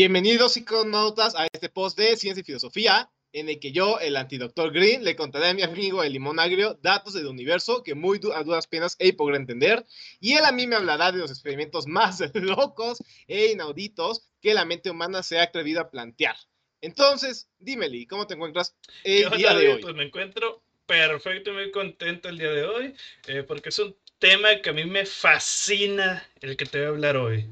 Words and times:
Bienvenidos 0.00 0.54
psiconautas 0.54 1.34
a 1.34 1.46
este 1.52 1.68
post 1.68 1.98
de 1.98 2.16
Ciencia 2.16 2.40
y 2.40 2.44
Filosofía, 2.44 3.10
en 3.34 3.50
el 3.50 3.60
que 3.60 3.70
yo, 3.70 3.98
el 4.00 4.16
antidoctor 4.16 4.72
Green, 4.72 5.04
le 5.04 5.14
contaré 5.14 5.48
a 5.48 5.52
mi 5.52 5.60
amigo 5.60 6.02
el 6.02 6.14
limón 6.14 6.40
agrio 6.40 6.78
datos 6.80 7.12
del 7.12 7.26
universo 7.26 7.82
que 7.82 7.94
muy 7.94 8.18
a 8.34 8.42
duras 8.42 8.66
penas 8.66 8.96
él 8.98 9.14
podrá 9.14 9.36
entender, 9.36 9.84
y 10.18 10.32
él 10.32 10.46
a 10.46 10.52
mí 10.52 10.66
me 10.66 10.76
hablará 10.76 11.12
de 11.12 11.18
los 11.18 11.30
experimentos 11.30 11.86
más 11.86 12.22
locos 12.32 13.04
e 13.28 13.52
inauditos 13.52 14.22
que 14.40 14.54
la 14.54 14.64
mente 14.64 14.88
humana 14.88 15.22
se 15.22 15.38
ha 15.38 15.42
atrevido 15.42 15.82
a 15.82 15.90
plantear. 15.90 16.36
Entonces, 16.80 17.50
dímele, 17.58 18.06
¿cómo 18.06 18.26
te 18.26 18.32
encuentras 18.32 18.74
el 19.04 19.28
día 19.36 19.54
de 19.54 19.74
hoy? 19.74 19.82
Pues 19.82 19.94
me 19.94 20.04
encuentro 20.04 20.62
perfecto 20.86 21.50
y 21.50 21.52
muy 21.52 21.70
contento 21.70 22.30
el 22.30 22.38
día 22.38 22.52
de 22.52 22.64
hoy, 22.64 22.94
eh, 23.26 23.42
porque 23.42 23.68
es 23.68 23.78
un 23.78 23.94
tema 24.18 24.62
que 24.62 24.70
a 24.70 24.72
mí 24.72 24.86
me 24.86 25.04
fascina 25.04 26.26
el 26.40 26.56
que 26.56 26.64
te 26.64 26.78
voy 26.78 26.86
a 26.86 26.88
hablar 26.88 27.16
hoy. 27.18 27.50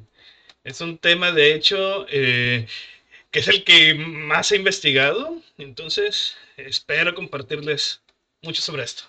Es 0.69 0.83
un 0.83 0.99
tema, 0.99 1.33
de 1.33 1.55
hecho, 1.55 2.07
eh, 2.11 2.67
que 3.31 3.39
es 3.39 3.49
el 3.49 3.65
que 3.65 3.95
más 3.95 4.53
he 4.53 4.57
investigado. 4.57 5.41
Entonces, 5.57 6.37
espero 6.59 7.15
compartirles 7.15 8.03
mucho 8.43 8.61
sobre 8.61 8.83
esto. 8.85 9.05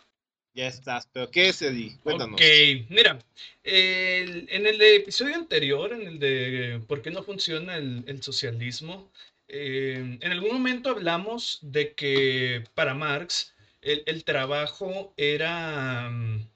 Ya 0.54 0.68
estás, 0.68 1.10
pero 1.12 1.30
¿qué 1.30 1.50
es, 1.50 1.62
Eddie? 1.62 1.98
Cuéntanos. 2.02 2.36
Ok, 2.36 2.42
mira, 2.88 3.20
en 3.64 4.68
el 4.68 4.82
episodio 4.82 5.36
anterior, 5.36 5.92
en 5.92 6.08
el 6.08 6.20
de 6.20 6.82
por 6.88 7.02
qué 7.02 7.12
no 7.12 7.24
funciona 7.24 7.76
el, 7.76 8.24
socialismo, 8.24 9.12
eh, 9.50 10.18
en 10.22 10.32
algún 10.32 10.54
momento 10.54 10.92
hablamos 10.92 11.60
de 11.62 11.92
que 11.94 12.64
para 12.74 12.94
Marx 12.94 13.54
el, 13.82 14.04
el 14.06 14.24
trabajo 14.24 15.14
era 15.18 16.10
mm, 16.10 16.48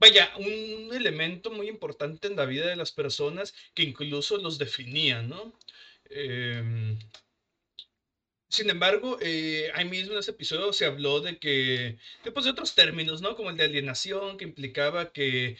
vaya, 0.00 0.32
un 0.38 0.90
elemento 0.94 1.50
muy 1.50 1.68
importante 1.68 2.26
en 2.28 2.36
la 2.36 2.46
vida 2.46 2.66
de 2.66 2.76
las 2.76 2.92
personas 2.92 3.54
que 3.74 3.82
incluso 3.84 4.38
los 4.38 4.58
definía, 4.58 5.22
¿no? 5.22 5.58
Em, 6.10 6.98
sin 8.48 8.68
embargo, 8.68 9.18
eh, 9.20 9.70
ahí 9.74 9.84
mismo 9.84 10.12
en 10.14 10.18
ese 10.18 10.32
episodio 10.32 10.72
se 10.72 10.84
habló 10.84 11.20
de 11.20 11.38
que, 11.38 11.98
después 12.24 12.44
de 12.44 12.50
otros 12.50 12.74
términos, 12.74 13.22
¿no? 13.22 13.36
Como 13.36 13.50
el 13.50 13.56
de 13.56 13.64
alienación, 13.64 14.36
que 14.38 14.44
implicaba 14.44 15.12
que 15.12 15.56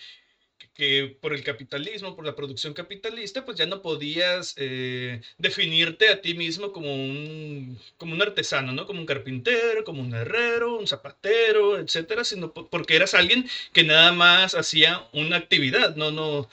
que 0.74 1.16
por 1.20 1.34
el 1.34 1.44
capitalismo, 1.44 2.16
por 2.16 2.24
la 2.24 2.34
producción 2.34 2.74
capitalista, 2.74 3.44
pues 3.44 3.58
ya 3.58 3.66
no 3.66 3.82
podías 3.82 4.54
eh, 4.56 5.20
definirte 5.38 6.08
a 6.08 6.20
ti 6.20 6.34
mismo 6.34 6.72
como 6.72 6.94
un, 6.94 7.78
como 7.96 8.14
un 8.14 8.22
artesano, 8.22 8.72
¿no? 8.72 8.86
Como 8.86 9.00
un 9.00 9.06
carpintero, 9.06 9.84
como 9.84 10.02
un 10.02 10.14
herrero, 10.14 10.78
un 10.78 10.86
zapatero, 10.86 11.78
etcétera, 11.78 12.24
sino 12.24 12.52
porque 12.52 12.96
eras 12.96 13.14
alguien 13.14 13.48
que 13.72 13.84
nada 13.84 14.12
más 14.12 14.54
hacía 14.54 15.06
una 15.12 15.36
actividad, 15.36 15.96
no, 15.96 16.10
no, 16.10 16.48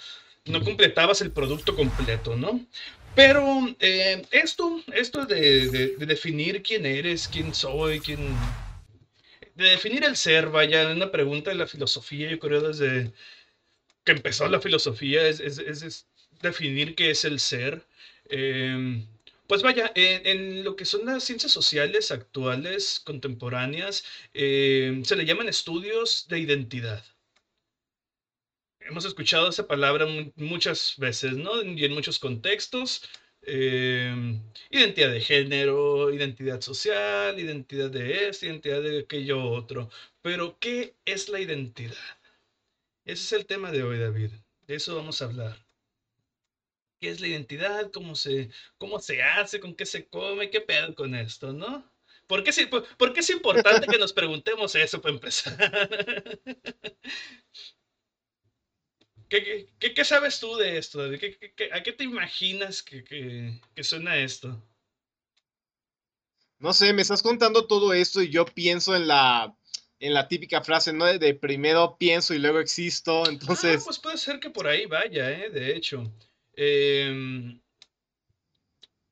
no 0.46 0.64
completabas 0.64 1.22
el 1.22 1.32
producto 1.32 1.76
completo, 1.76 2.36
¿no? 2.36 2.66
Pero 3.16 3.44
eh, 3.80 4.22
esto, 4.32 4.80
esto 4.94 5.26
de, 5.26 5.70
de, 5.98 6.06
definir 6.06 6.62
quién 6.62 6.86
eres, 6.86 7.28
quién 7.28 7.54
soy, 7.54 8.00
quién... 8.00 8.20
De 9.56 9.72
definir 9.72 10.04
el 10.04 10.16
ser, 10.16 10.50
vaya, 10.50 10.92
una 10.92 11.10
pregunta 11.12 11.50
de 11.50 11.56
la 11.56 11.66
filosofía, 11.66 12.30
yo 12.30 12.38
creo, 12.38 12.62
desde 12.62 13.12
que 14.08 14.14
empezó 14.14 14.48
la 14.48 14.62
filosofía 14.62 15.28
es, 15.28 16.08
definir 16.42 16.96
qué 16.96 17.12
es 17.12 17.26
el 17.26 17.40
ser. 17.40 17.86
Em, 18.30 19.06
pues 19.48 19.62
vaya, 19.64 19.92
en, 19.96 20.64
lo 20.64 20.76
que 20.78 20.86
son 20.86 21.06
las 21.06 21.24
ciencias 21.26 21.52
sociales 21.52 22.12
actuales, 22.12 23.02
contemporáneas, 23.06 24.06
em, 24.34 25.04
se 25.06 25.16
le 25.18 25.26
llaman 25.26 25.50
estudios 25.50 26.28
de 26.30 26.40
identidad. 26.40 27.04
Hemos 28.80 29.06
escuchado 29.06 29.50
esa 29.50 29.68
palabra 29.68 30.08
muchas 30.36 30.96
veces, 30.98 31.34
¿no? 31.34 31.62
Y 31.62 31.84
en 31.86 31.94
muchos 31.94 32.20
contextos. 32.20 33.04
Em, 33.44 34.42
identidad 34.72 35.12
de 35.12 35.22
género, 35.22 36.12
identidad 36.14 36.62
social, 36.62 37.40
identidad 37.40 37.90
de 37.92 38.30
esto, 38.30 38.46
identidad 38.46 38.82
de 38.82 39.00
aquello 39.00 39.44
otro. 39.44 39.90
Pero, 40.22 40.58
¿qué 40.60 40.96
es 41.06 41.30
la 41.30 41.40
identidad? 41.40 41.96
Ese 43.08 43.24
es 43.24 43.32
el 43.32 43.46
tema 43.46 43.72
de 43.72 43.84
hoy, 43.84 43.98
David. 44.00 44.32
De 44.68 44.76
eso 44.76 44.98
vamos 44.98 45.22
a 45.22 45.26
hablar. 45.26 45.66
¿Qué 47.00 47.10
es 47.10 47.22
la 47.22 47.28
identidad? 47.28 47.90
¿Cómo 47.94 48.16
se, 48.16 48.50
cómo 48.78 49.00
se 49.00 49.24
hace? 49.24 49.62
¿Con 49.62 49.76
qué 49.76 49.86
se 49.86 50.10
come? 50.10 50.50
¿Qué 50.50 50.60
pedo 50.60 50.94
con 50.94 51.16
esto, 51.16 51.54
no? 51.54 51.90
¿Por 52.28 52.44
qué, 52.44 52.52
por, 52.68 53.14
qué 53.14 53.22
es 53.22 53.30
importante 53.30 53.88
que 53.88 53.98
nos 53.98 54.12
preguntemos 54.12 54.76
eso 54.76 55.00
para 55.00 55.14
empezar? 55.14 55.58
¿Qué, 59.30 59.70
qué, 59.80 59.94
qué, 59.94 60.04
sabes 60.04 60.42
tú 60.42 60.58
de 60.58 60.78
esto? 60.78 61.02
David? 61.02 61.22
a 61.72 61.84
qué 61.84 61.94
te 61.94 62.04
imaginas 62.04 62.84
que, 62.84 63.06
que 63.74 63.84
suena 63.86 64.18
esto? 64.18 64.62
No 66.60 66.74
sé, 66.74 66.92
me 66.92 67.04
estás 67.04 67.24
contando 67.24 67.68
todo 67.68 67.94
esto 67.94 68.22
y 68.22 68.30
yo 68.30 68.44
pienso 68.44 68.98
en 68.98 69.08
la 69.08 69.57
en 70.00 70.14
la 70.14 70.28
típica 70.28 70.62
frase, 70.64 70.94
¿no? 70.94 71.06
De, 71.06 71.34
primero 71.34 71.98
pienso 71.98 72.34
y 72.34 72.40
luego 72.40 72.60
existo, 72.60 73.24
ah, 73.24 73.30
entonces... 73.30 73.84
pues 73.84 74.00
puede 74.00 74.18
ser 74.18 74.40
que 74.40 74.50
por 74.50 74.68
ahí 74.68 74.86
vaya, 74.86 75.32
¿eh? 75.32 75.50
De 75.50 75.76
hecho. 75.76 76.12
Em, 76.54 77.60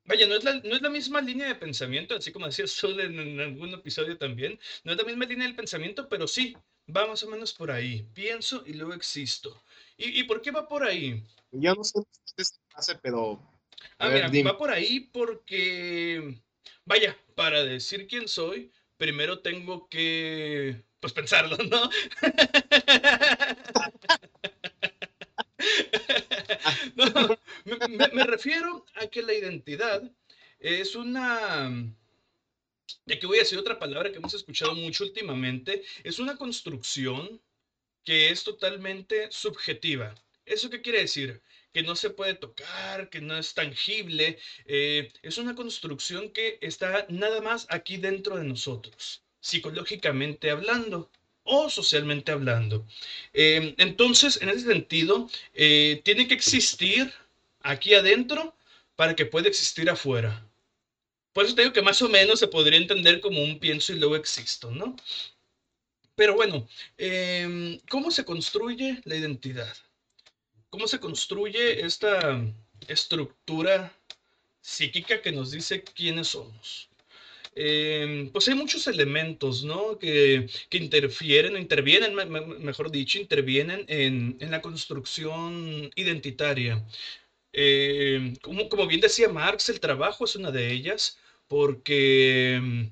vaya, 0.04 0.26
no 0.26 0.36
es, 0.36 0.44
la, 0.44 0.90
misma 0.90 1.20
línea 1.20 1.48
de 1.48 1.54
pensamiento, 1.54 2.16
así 2.16 2.32
como 2.32 2.46
decías 2.46 2.74
tú 2.76 2.88
en, 2.98 3.40
algún 3.40 3.74
episodio 3.74 4.16
también, 4.16 4.58
no 4.84 4.92
es 4.92 4.98
la 4.98 5.04
misma 5.04 5.24
línea 5.24 5.46
del 5.46 5.56
pensamiento, 5.56 6.08
pero 6.08 6.26
sí, 6.26 6.56
va 6.94 7.06
más 7.06 7.22
o 7.22 7.28
menos 7.28 7.52
por 7.52 7.70
ahí. 7.70 8.06
Pienso 8.14 8.62
y 8.66 8.74
luego 8.74 8.94
existo. 8.94 9.62
¿Y, 9.96 10.22
por 10.24 10.42
qué 10.42 10.50
va 10.50 10.68
por 10.68 10.84
ahí? 10.84 11.22
Yo 11.52 11.74
no 11.74 11.84
sé 11.84 12.00
qué 12.36 12.44
frase, 12.68 12.98
pero... 13.02 13.40
Ah, 13.98 14.08
mira, 14.08 14.30
va 14.50 14.58
por 14.58 14.70
ahí 14.70 15.00
porque, 15.12 16.40
vaya, 16.84 17.16
para 17.34 17.64
decir 17.64 18.06
quién 18.06 18.28
soy, 18.28 18.70
primero 18.96 19.40
tengo 19.40 19.88
que, 19.88 20.82
pues, 21.00 21.12
pensarlo, 21.12 21.56
¿no? 21.58 21.90
me, 28.12 28.24
refiero 28.24 28.86
a 28.94 29.06
que 29.06 29.22
la 29.22 29.34
identidad 29.34 30.02
es 30.58 30.96
una, 30.96 31.70
de 33.04 33.18
que 33.18 33.26
voy 33.26 33.38
a 33.38 33.42
decir 33.42 33.58
otra 33.58 33.78
palabra 33.78 34.10
que 34.10 34.18
hemos 34.18 34.34
escuchado 34.34 34.74
mucho 34.74 35.04
últimamente, 35.04 35.82
es 36.04 36.18
una 36.18 36.36
construcción 36.36 37.40
que 38.04 38.30
es 38.30 38.44
totalmente 38.44 39.28
subjetiva. 39.30 40.14
¿Eso 40.44 40.70
qué 40.70 40.80
quiere 40.80 41.00
decir? 41.00 41.42
Que 41.76 41.82
no 41.82 41.94
se 41.94 42.08
puede 42.08 42.32
tocar, 42.32 43.10
que 43.10 43.20
no 43.20 43.36
es 43.36 43.52
tangible. 43.52 44.38
Eh, 44.64 45.12
es 45.20 45.36
una 45.36 45.54
construcción 45.54 46.30
que 46.30 46.58
está 46.62 47.04
nada 47.10 47.42
más 47.42 47.66
aquí 47.68 47.98
dentro 47.98 48.38
de 48.38 48.44
nosotros, 48.44 49.22
psicológicamente 49.40 50.50
hablando 50.50 51.10
o 51.44 51.68
socialmente 51.68 52.32
hablando. 52.32 52.86
Em, 53.34 53.74
entonces, 53.76 54.40
en 54.40 54.48
ese 54.48 54.64
sentido, 54.74 55.28
eh, 55.52 56.00
tiene 56.02 56.26
que 56.26 56.32
existir 56.32 57.12
aquí 57.60 57.92
adentro 57.92 58.56
para 58.96 59.14
que 59.14 59.26
pueda 59.26 59.48
existir 59.48 59.90
afuera. 59.90 60.32
Por 61.34 61.44
eso 61.44 61.54
te 61.54 61.60
digo 61.60 61.74
que 61.74 61.82
más 61.82 62.00
o 62.00 62.08
menos 62.08 62.38
se 62.40 62.48
podría 62.48 62.78
entender 62.78 63.20
como 63.20 63.42
un 63.42 63.58
pienso 63.58 63.92
y 63.92 63.98
luego 63.98 64.16
existo, 64.16 64.70
¿no? 64.70 64.96
Pero 66.14 66.34
bueno, 66.36 66.66
em, 66.96 67.78
¿cómo 67.90 68.10
se 68.10 68.24
construye 68.24 69.02
la 69.04 69.16
identidad? 69.16 69.76
Cómo 70.70 70.86
se 70.88 71.00
construye 71.00 71.84
esta 71.84 72.40
estructura 72.88 73.92
psíquica 74.60 75.22
que 75.22 75.32
nos 75.32 75.50
dice 75.52 75.82
quiénes 75.82 76.28
somos. 76.28 76.88
Em, 77.54 78.30
pues 78.32 78.48
hay 78.48 78.54
muchos 78.54 78.86
elementos, 78.86 79.64
¿no? 79.64 79.98
Que, 79.98 80.46
que 80.68 80.76
interfieren, 80.78 81.54
o 81.54 81.58
intervienen, 81.58 82.14
mejor 82.14 82.90
dicho, 82.90 83.18
intervienen 83.18 83.84
en, 83.88 84.36
en 84.40 84.50
la 84.50 84.60
construcción 84.60 85.90
identitaria. 85.96 86.84
Em, 87.52 88.36
como, 88.36 88.68
como, 88.68 88.86
bien 88.86 89.00
decía 89.00 89.28
Marx, 89.30 89.70
el 89.70 89.80
trabajo 89.80 90.24
es 90.26 90.36
una 90.36 90.50
de 90.50 90.70
ellas, 90.72 91.18
porque, 91.48 92.90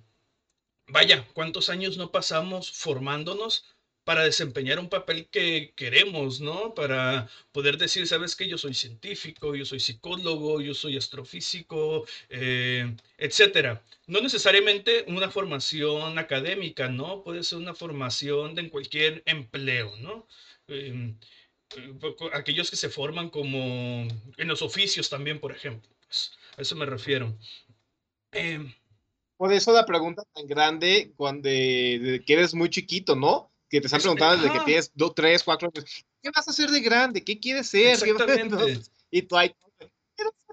vaya, 0.88 1.26
¿cuántos 1.34 1.68
años 1.68 1.98
no 1.98 2.10
pasamos 2.10 2.72
formándonos 2.72 3.66
para 4.04 4.22
desempeñar 4.24 4.78
un 4.78 4.88
papel 4.88 5.28
que 5.30 5.72
queremos, 5.76 6.40
¿no? 6.40 6.74
Para 6.74 7.28
poder 7.52 7.78
decir, 7.78 8.06
sabes 8.06 8.36
que 8.36 8.48
yo 8.48 8.58
soy 8.58 8.74
científico, 8.74 9.54
yo 9.54 9.64
soy 9.64 9.80
psicólogo, 9.80 10.60
yo 10.60 10.74
soy 10.74 10.96
astrofísico, 10.96 12.06
eh, 12.28 12.94
etcétera. 13.18 13.82
No 14.06 14.20
necesariamente 14.20 15.04
una 15.08 15.30
formación 15.30 16.18
académica, 16.18 16.88
¿no? 16.88 17.22
Puede 17.22 17.42
ser 17.42 17.58
una 17.58 17.74
formación 17.74 18.54
de 18.54 18.62
en 18.62 18.70
cualquier 18.70 19.22
empleo, 19.26 19.96
¿no? 19.98 20.26
Em, 20.68 21.16
eh, 21.76 21.94
aquellos 22.32 22.70
que 22.70 22.76
se 22.76 22.88
forman 22.90 23.30
como 23.30 24.06
en 24.36 24.48
los 24.48 24.62
oficios 24.62 25.08
también, 25.10 25.40
por 25.40 25.52
ejemplo. 25.52 25.90
Pues, 26.06 26.32
a 26.56 26.62
eso 26.62 26.76
me 26.76 26.86
refiero. 26.86 27.36
Em, 28.32 28.72
por 29.36 29.52
eso 29.52 29.72
la 29.72 29.86
pregunta 29.86 30.22
tan 30.34 30.46
grande 30.46 31.12
cuando 31.16 31.48
que 31.48 32.22
eres 32.26 32.54
muy 32.54 32.70
chiquito, 32.70 33.16
¿no? 33.16 33.53
Que 33.74 33.80
te 33.80 33.86
están 33.88 34.00
preguntando 34.00 34.42
desde 34.42 34.56
que 34.56 34.64
tienes 34.64 34.92
dos, 34.94 35.14
tres, 35.14 35.42
cuatro 35.42 35.70
años, 35.74 35.84
¿qué 36.22 36.30
vas 36.34 36.46
a 36.46 36.50
hacer 36.52 36.70
de 36.70 36.80
grande? 36.80 37.24
¿Qué 37.24 37.38
quieres 37.38 37.68
ser? 37.68 37.94
Exactamente. 37.94 38.80
y 39.10 39.22
tú 39.22 39.36
ahí, 39.36 39.52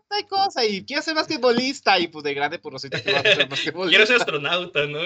tal 0.08 0.28
cosa, 0.28 0.66
y 0.66 0.84
quiero 0.84 1.02
ser 1.02 1.16
basquetbolista, 1.16 2.00
y 2.00 2.08
pues 2.08 2.24
de 2.24 2.34
grande, 2.34 2.60
pues 2.60 2.74
resulta 2.74 3.02
que 3.02 3.14
va 3.14 3.20
a 3.20 3.24
ser 3.24 3.48
basquetbolista. 3.48 3.90
Quiero 3.90 4.06
ser 4.08 4.16
astronauta, 4.18 4.88
¿no? 4.88 5.00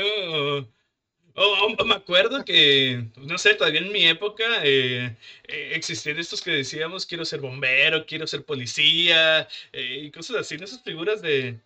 Oh, 1.37 1.83
me 1.85 1.95
acuerdo 1.95 2.45
que, 2.45 3.09
no 3.17 3.37
sé, 3.37 3.55
todavía 3.55 3.81
en 3.81 3.91
mi 3.91 4.07
época 4.07 4.45
eh, 4.63 5.17
eh, 5.43 5.71
existían 5.73 6.17
estos 6.17 6.41
que 6.41 6.51
decíamos 6.51 7.05
quiero 7.05 7.25
ser 7.25 7.41
bombero, 7.41 8.05
quiero 8.05 8.25
ser 8.25 8.45
policía 8.45 9.45
eh, 9.73 10.03
y 10.03 10.11
cosas 10.11 10.37
así, 10.37 10.55
esas 10.55 10.81
figuras 10.81 11.21
de, 11.21 11.59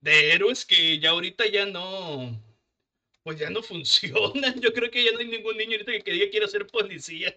de 0.00 0.32
héroes 0.32 0.64
que 0.64 1.00
ya 1.00 1.10
ahorita 1.10 1.46
ya 1.50 1.66
no, 1.66 2.40
pues 3.26 3.40
ya 3.40 3.50
no 3.50 3.60
funcionan. 3.60 4.60
Yo 4.60 4.72
creo 4.72 4.88
que 4.88 5.02
ya 5.02 5.10
no 5.10 5.18
hay 5.18 5.26
ningún 5.26 5.56
niño 5.56 5.72
ahorita 5.72 5.98
que 6.04 6.12
diga 6.12 6.30
quiero 6.30 6.46
ser 6.46 6.64
policía. 6.68 7.36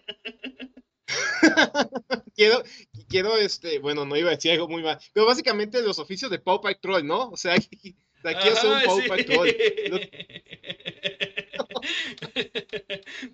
quiero, 2.36 2.62
quiero, 3.08 3.36
este, 3.36 3.80
bueno, 3.80 4.04
no 4.04 4.16
iba 4.16 4.28
a 4.30 4.36
decir 4.36 4.52
algo 4.52 4.68
muy 4.68 4.84
mal, 4.84 5.00
pero 5.12 5.26
básicamente 5.26 5.82
los 5.82 5.98
oficios 5.98 6.30
de 6.30 6.38
Paw 6.38 6.60
Patrol, 6.60 7.04
¿no? 7.04 7.30
O 7.30 7.36
sea, 7.36 7.54
aquí, 7.56 7.96
aquí 8.22 8.48
es 8.48 8.62
un 8.62 8.80
Paw 8.84 9.00
Patrol. 9.08 9.56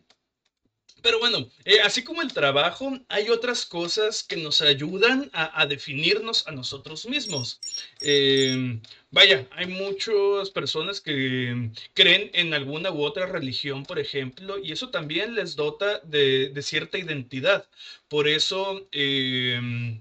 Pero 1.06 1.20
bueno, 1.20 1.48
eh, 1.64 1.80
así 1.84 2.02
como 2.02 2.20
el 2.20 2.32
trabajo, 2.32 2.98
hay 3.08 3.28
otras 3.28 3.64
cosas 3.64 4.24
que 4.24 4.36
nos 4.36 4.60
ayudan 4.60 5.30
a, 5.32 5.64
definirnos 5.64 6.48
a 6.48 6.50
nosotros 6.50 7.06
mismos. 7.06 7.60
Em, 8.00 8.82
vaya, 9.16 9.48
hay 9.52 9.66
muchas 9.66 10.50
personas 10.50 11.00
que 11.00 11.70
creen 11.94 12.30
en 12.34 12.52
alguna 12.52 12.90
u 12.92 13.02
otra 13.02 13.24
religión, 13.26 13.84
por 13.84 13.98
ejemplo, 13.98 14.58
y 14.58 14.72
eso 14.72 14.90
también 14.90 15.34
les 15.34 15.56
dota 15.56 16.00
de, 16.00 16.50
de 16.50 16.62
cierta 16.62 16.98
identidad. 16.98 17.66
Por 18.08 18.28
eso... 18.28 18.86
Eh, 18.92 20.00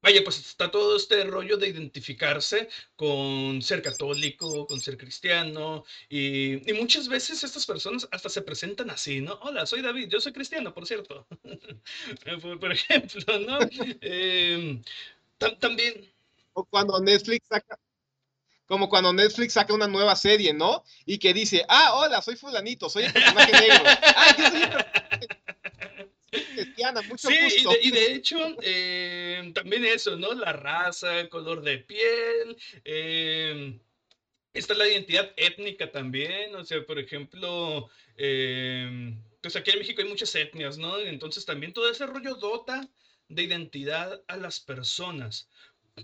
Vaya, 0.00 0.22
pues 0.22 0.38
está 0.38 0.70
todo 0.70 0.96
este 0.96 1.24
rollo 1.24 1.56
de 1.56 1.68
identificarse 1.68 2.68
con 2.94 3.60
ser 3.62 3.82
católico, 3.82 4.66
con 4.66 4.80
ser 4.80 4.96
cristiano, 4.96 5.84
y, 6.08 6.62
muchas 6.74 7.08
veces 7.08 7.42
estas 7.42 7.66
personas 7.66 8.08
hasta 8.12 8.28
se 8.28 8.42
presentan 8.42 8.90
así, 8.90 9.20
¿no? 9.20 9.34
Hola, 9.42 9.66
soy 9.66 9.82
David, 9.82 10.08
yo 10.08 10.20
soy 10.20 10.32
cristiano, 10.32 10.72
por 10.72 10.86
cierto. 10.86 11.26
por, 12.60 12.72
ejemplo, 12.72 13.38
¿no? 13.40 13.58
Em, 14.00 14.82
también... 15.60 16.08
O 16.52 16.64
cuando 16.64 17.00
Netflix 17.00 17.46
saca, 17.48 17.78
como 18.68 18.88
cuando 18.88 19.12
Netflix 19.12 19.54
saca 19.54 19.72
una 19.72 19.88
nueva 19.88 20.14
serie, 20.14 20.52
¿no? 20.52 20.84
Y 21.06 21.18
que 21.18 21.32
dice, 21.32 21.64
ah, 21.68 21.94
hola, 21.94 22.20
soy 22.20 22.36
fulanito, 22.36 22.88
soy 22.88 23.04
el 23.04 23.12
personaje 23.12 23.52
negro. 23.52 23.84
Ah, 24.14 24.34
yo 24.36 24.50
soy 27.16 27.34
sí, 27.50 27.64
Y, 27.82 27.90
de, 27.90 28.12
hecho, 28.12 28.36
eh, 28.62 29.50
también 29.54 29.84
eso, 29.86 30.16
¿no? 30.16 30.34
La 30.34 30.52
raza, 30.52 31.18
el 31.20 31.30
color 31.30 31.62
de 31.62 31.78
piel, 31.78 32.56
eh, 32.84 33.78
está 34.52 34.74
la 34.74 34.86
identidad 34.86 35.32
étnica 35.36 35.90
también, 35.90 36.54
o 36.54 36.64
sea, 36.64 36.84
por 36.84 36.98
ejemplo, 36.98 37.88
eh, 38.16 39.14
pues 39.40 39.56
aquí 39.56 39.70
en 39.70 39.78
México 39.78 40.02
hay 40.02 40.08
muchas 40.08 40.34
etnias, 40.34 40.76
¿no? 40.76 40.98
Entonces 40.98 41.46
también 41.46 41.72
todo 41.72 41.90
ese 41.90 42.06
rollo 42.06 42.34
dota 42.34 42.86
de 43.28 43.42
identidad 43.42 44.22
a 44.26 44.36
las 44.36 44.60
personas. 44.60 45.48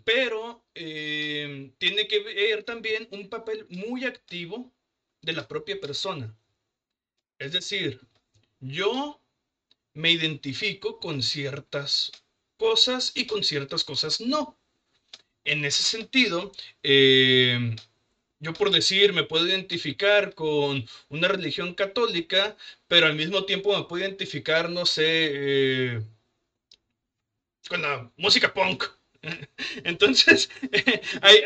Pero 0.05 0.64
tiene 0.73 2.08
que 2.08 2.20
ver 2.20 2.64
también 2.64 3.08
un 3.11 3.29
papel 3.29 3.67
muy 3.69 4.05
activo 4.05 4.73
de 5.23 5.32
la 5.32 5.46
propia 5.46 5.81
persona. 5.81 6.35
Es 7.38 7.52
decir, 7.52 8.00
yo 8.61 9.20
me 9.94 10.11
identifico 10.11 10.99
con 10.99 11.23
ciertas 11.23 12.12
cosas 12.56 13.12
y 13.14 13.26
con 13.26 13.44
ciertas 13.44 13.85
cosas 13.85 14.20
no. 14.20 14.58
En 15.44 15.64
ese 15.64 15.82
sentido, 15.82 16.52
eh, 16.82 17.76
yo 18.41 18.52
por 18.55 18.70
decir, 18.70 19.12
me 19.12 19.25
puedo 19.25 19.46
identificar 19.46 20.35
con 20.35 20.87
una 21.08 21.29
religión 21.29 21.75
católica, 21.75 22.56
pero 22.88 23.06
al 23.06 23.14
mismo 23.14 23.44
tiempo 23.44 23.76
me 23.76 23.85
puedo 23.85 24.05
identificar, 24.05 24.70
no 24.70 24.87
sé, 24.87 25.05
eh, 25.06 26.02
con 27.69 27.82
la 27.82 28.11
música 28.17 28.52
punk. 28.52 28.85
Entonces, 29.84 30.50
ahí, 31.22 31.38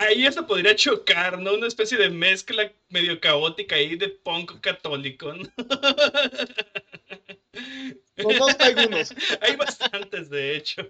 ahí, 0.00 0.26
eso 0.26 0.46
podría 0.46 0.76
chocar, 0.76 1.38
¿no? 1.38 1.54
Una 1.54 1.66
especie 1.66 1.98
de 1.98 2.10
mezcla 2.10 2.72
medio 2.88 3.20
caótica 3.20 3.76
ahí 3.76 3.96
de 3.96 4.08
punk 4.08 4.60
católico, 4.60 5.32
¿no? 5.32 5.48
algunos. 8.58 9.14
Hay 9.40 9.56
bastantes, 9.56 10.30
de 10.30 10.56
hecho. 10.56 10.88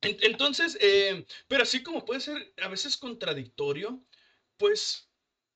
Entonces, 0.00 0.78
eh, 0.80 1.26
pero 1.48 1.62
así 1.62 1.82
como 1.82 2.04
puede 2.04 2.20
ser 2.20 2.54
a 2.62 2.68
veces 2.68 2.96
contradictorio, 2.96 4.00
pues 4.56 5.08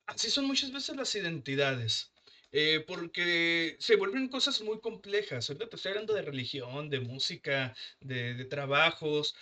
así 0.07 0.31
son 0.31 0.47
muchas 0.47 0.73
veces 0.73 0.97
las 0.97 1.15
identidades. 1.15 2.12
Eh, 2.53 2.85
porque 2.87 3.77
se 3.79 3.97
vuelven 3.97 4.29
cosas 4.29 4.61
muy 4.61 4.79
complejas. 4.81 5.49
Ahorita 5.49 5.69
te 5.69 5.77
estoy 5.77 5.91
hablando 5.91 6.15
de 6.15 6.23
religión, 6.23 6.91
de 6.91 7.01
música, 7.01 7.75
de, 8.01 8.35
de 8.35 8.45
trabajos, 8.45 9.35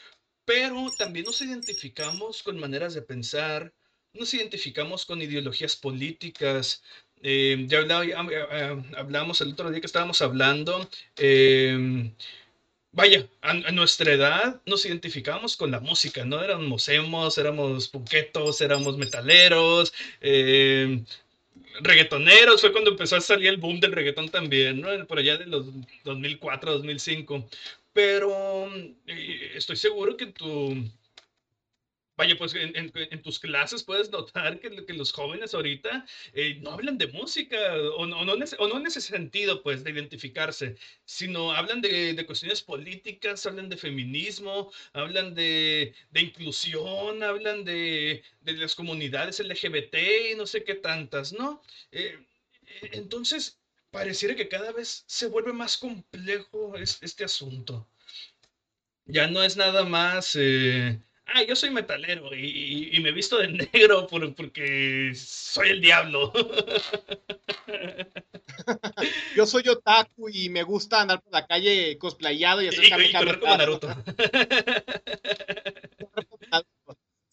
pero 0.45 0.91
también 0.97 1.25
nos 1.27 1.41
identificamos 1.43 2.43
con 2.43 2.59
maneras 2.59 2.95
de 2.95 3.03
pensar, 3.03 3.73
nos 4.12 4.33
identificamos 4.35 5.07
con 5.07 5.23
ideologías 5.23 5.77
políticas, 5.77 6.83
eh, 7.23 7.65
ya 7.69 7.79
hablaba, 7.79 8.05
hablamos 8.97 9.41
el 9.41 9.53
otro 9.53 9.71
día 9.71 9.81
que 9.81 9.87
estábamos 9.87 10.23
hablando. 10.23 10.89
Eh, 11.17 12.13
vaya, 12.93 13.29
a, 13.43 13.55
nuestra 13.73 14.13
edad 14.13 14.61
nos 14.67 14.85
identificamos 14.87 15.56
con 15.56 15.71
la 15.71 15.81
música, 15.81 16.25
¿no? 16.25 16.43
Éramos 16.43 16.89
emos, 16.89 17.39
éramos 17.39 17.89
punquetos, 17.89 18.61
éramos 18.61 18.96
metaleros, 18.99 19.93
eh, 20.20 21.05
reggaetoneros. 21.81 22.60
Fue 22.60 22.72
cuando 22.72 22.91
empezó 22.91 23.17
a 23.17 23.20
salir 23.20 23.48
el 23.48 23.56
boom 23.56 23.81
del 23.81 23.93
reggaetón 23.93 24.29
también, 24.29 24.81
¿no? 24.81 25.06
Por 25.06 25.19
allá 25.19 25.36
de 25.36 25.46
los 25.46 25.67
2004, 26.05 26.72
2005. 26.72 27.48
Pero 27.93 28.69
estoy 29.55 29.77
seguro 29.77 30.17
que 30.17 30.27
tu 30.27 30.84
Vaya, 32.20 32.36
pues 32.36 32.55
en, 32.55 33.22
tus 33.22 33.39
clases 33.39 33.82
puedes 33.82 34.10
notar 34.10 34.60
que, 34.60 34.69
los 34.93 35.10
jóvenes 35.10 35.55
ahorita 35.55 36.05
eh, 36.34 36.58
no 36.60 36.72
hablan 36.72 36.98
de 36.98 37.06
música, 37.06 37.56
o 37.96 38.05
no, 38.05 38.27
no, 38.27 38.34
en 38.34 38.86
ese 38.86 39.00
sentido, 39.00 39.62
pues, 39.62 39.84
de 39.84 39.93
identificarse, 39.93 40.77
sino 41.06 41.53
hablan 41.53 41.81
de, 41.81 42.22
cuestiones 42.27 42.60
políticas, 42.60 43.46
hablan 43.46 43.70
de 43.70 43.79
feminismo, 43.79 44.70
hablan 44.93 45.34
de, 45.34 45.94
inclusión, 46.12 47.22
hablan 47.22 47.65
de, 47.65 48.22
las 48.44 48.74
comunidades 48.74 49.41
LGBT 49.41 49.96
y 50.32 50.34
no 50.36 50.46
sé 50.46 50.62
qué 50.62 50.74
tantas, 50.74 51.32
¿no? 51.32 51.62
Eh, 51.91 52.19
eh, 52.67 52.91
entonces, 52.93 53.58
pareciera 53.91 54.36
que 54.36 54.50
cada 54.50 54.72
vez 54.72 55.05
se 55.06 55.27
vuelve 55.27 55.55
más 55.55 55.79
complejo 55.79 56.74
este 56.77 57.24
asunto. 57.24 57.89
Ya 59.06 59.27
no 59.27 59.43
es 59.43 59.56
nada 59.56 59.84
más 59.84 60.36
ah, 61.34 61.43
yo 61.43 61.56
soy 61.56 61.70
metalero 61.70 62.34
y, 62.34 62.99
me 63.01 63.13
visto 63.13 63.39
de 63.39 63.49
negro 63.72 64.06
porque 64.06 65.13
soy 65.15 65.70
el 65.70 65.81
diablo. 65.81 66.32
yo 69.37 69.46
soy 69.46 69.69
otaku 69.69 70.29
y 70.29 70.49
me 70.49 70.63
gusta 70.63 71.01
andar 71.01 71.22
por 71.22 71.32
la 71.32 71.46
calle 71.46 71.96
cosplayado 71.99 72.63
y 72.63 72.69
hacer 72.69 72.84
y, 72.84 72.89
y 72.89 73.13
como 73.13 73.56
Naruto. 73.56 73.89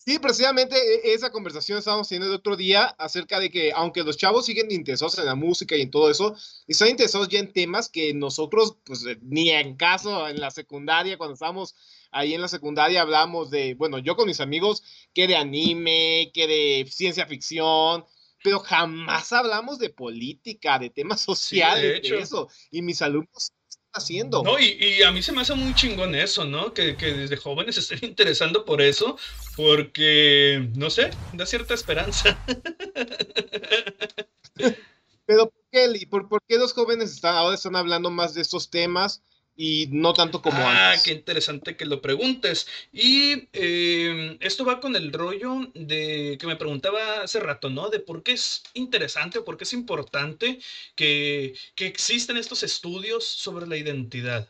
Sí, 0.08 0.20
precisamente 0.20 0.78
e, 0.78 1.14
esa 1.16 1.32
conversación 1.32 1.78
estábamos 1.78 2.08
teniendo 2.08 2.34
el 2.34 2.40
otro 2.40 2.56
día 2.56 2.86
acerca 2.98 3.42
de 3.42 3.50
que 3.50 3.74
aunque 3.76 4.04
los 4.04 4.16
chavos 4.16 4.46
siguen 4.46 4.72
interesados 4.72 5.18
en 5.18 5.26
la 5.26 5.36
música 5.36 5.76
y 5.76 5.82
en 5.82 5.92
todo 5.92 6.10
eso, 6.10 6.34
están 6.66 6.88
interesados 6.88 7.28
ya 7.28 7.40
en 7.40 7.52
temas 7.52 7.90
que 7.90 8.14
nosotros, 8.14 8.78
pues 8.86 9.04
ni 9.22 9.50
en 9.50 9.76
caso 9.76 10.30
en 10.30 10.40
la 10.40 10.50
secundaria, 10.50 11.18
cuando 11.18 11.34
estábamos 11.34 11.76
ahí 12.12 12.34
en 12.34 12.42
la 12.42 12.48
secundaria 12.48 13.02
hablamos 13.02 13.50
de, 13.50 13.74
bueno, 13.76 14.00
yo 14.00 14.16
con 14.16 14.28
mis 14.28 14.40
amigos, 14.40 14.84
que 15.14 15.28
de 15.28 15.36
anime, 15.36 16.32
que 16.34 16.48
de 16.48 16.88
ciencia 16.90 17.26
ficción, 17.26 18.06
pero 18.44 18.60
jamás 18.60 19.34
hablamos 19.34 19.80
de 19.80 19.90
política, 19.90 20.80
de 20.80 20.90
temas 20.90 21.22
sociales, 21.22 22.02
de, 22.02 22.20
eso. 22.20 22.50
Y 22.72 22.82
mis 22.82 23.02
alumnos 23.02 23.52
están 23.68 23.92
haciendo. 23.94 24.44
No, 24.44 24.60
y, 24.60 25.02
a 25.04 25.12
mí 25.12 25.22
se 25.22 25.32
me 25.32 25.42
hace 25.42 25.54
muy 25.56 25.74
chingón 25.74 26.16
eso, 26.16 26.46
¿no? 26.46 26.74
Que, 26.74 26.94
desde 26.94 27.38
jóvenes 27.38 27.76
se 27.76 27.82
estén 27.82 28.00
interesando 28.10 28.64
por 28.66 28.82
eso, 28.82 29.18
porque, 29.56 30.70
no 30.76 30.90
sé, 30.90 31.10
da 31.34 31.46
cierta 31.46 31.74
esperanza. 31.74 32.44
pero, 35.26 35.50
¿por 35.50 35.64
qué, 35.72 36.08
¿Por, 36.10 36.30
¿por 36.30 36.42
qué 36.48 36.58
los 36.58 36.74
jóvenes 36.74 37.12
están, 37.12 37.36
ahora 37.36 37.56
están 37.56 37.76
hablando 37.76 38.10
más 38.12 38.34
de 38.34 38.42
estos 38.42 38.70
temas? 38.70 39.24
Y 39.58 39.88
no 39.92 40.14
tanto 40.14 40.42
como 40.42 40.60
ah, 40.60 40.96
qué 41.04 41.12
interesante 41.12 41.76
que 41.76 41.86
lo 41.86 42.02
preguntes. 42.02 42.68
Y 42.94 43.50
em, 43.54 44.38
esto 44.40 44.64
va 44.64 44.80
con 44.80 44.96
el 44.96 45.12
rollo 45.12 45.72
de 45.74 46.38
que 46.40 46.48
me 46.48 46.56
preguntaba 46.56 47.24
hace 47.24 47.40
rato, 47.40 47.70
¿no? 47.70 47.90
De 47.90 48.00
por 48.00 48.24
qué 48.24 48.34
es 48.34 48.64
interesante 48.76 49.40
o 49.40 49.46
por 49.46 49.58
qué 49.58 49.64
es 49.66 49.74
importante 49.74 50.60
que, 50.96 51.56
que 51.76 51.88
existen 51.88 52.38
estos 52.38 52.64
estudios 52.64 53.26
sobre 53.26 53.68
la 53.68 53.78
identidad. 53.78 54.50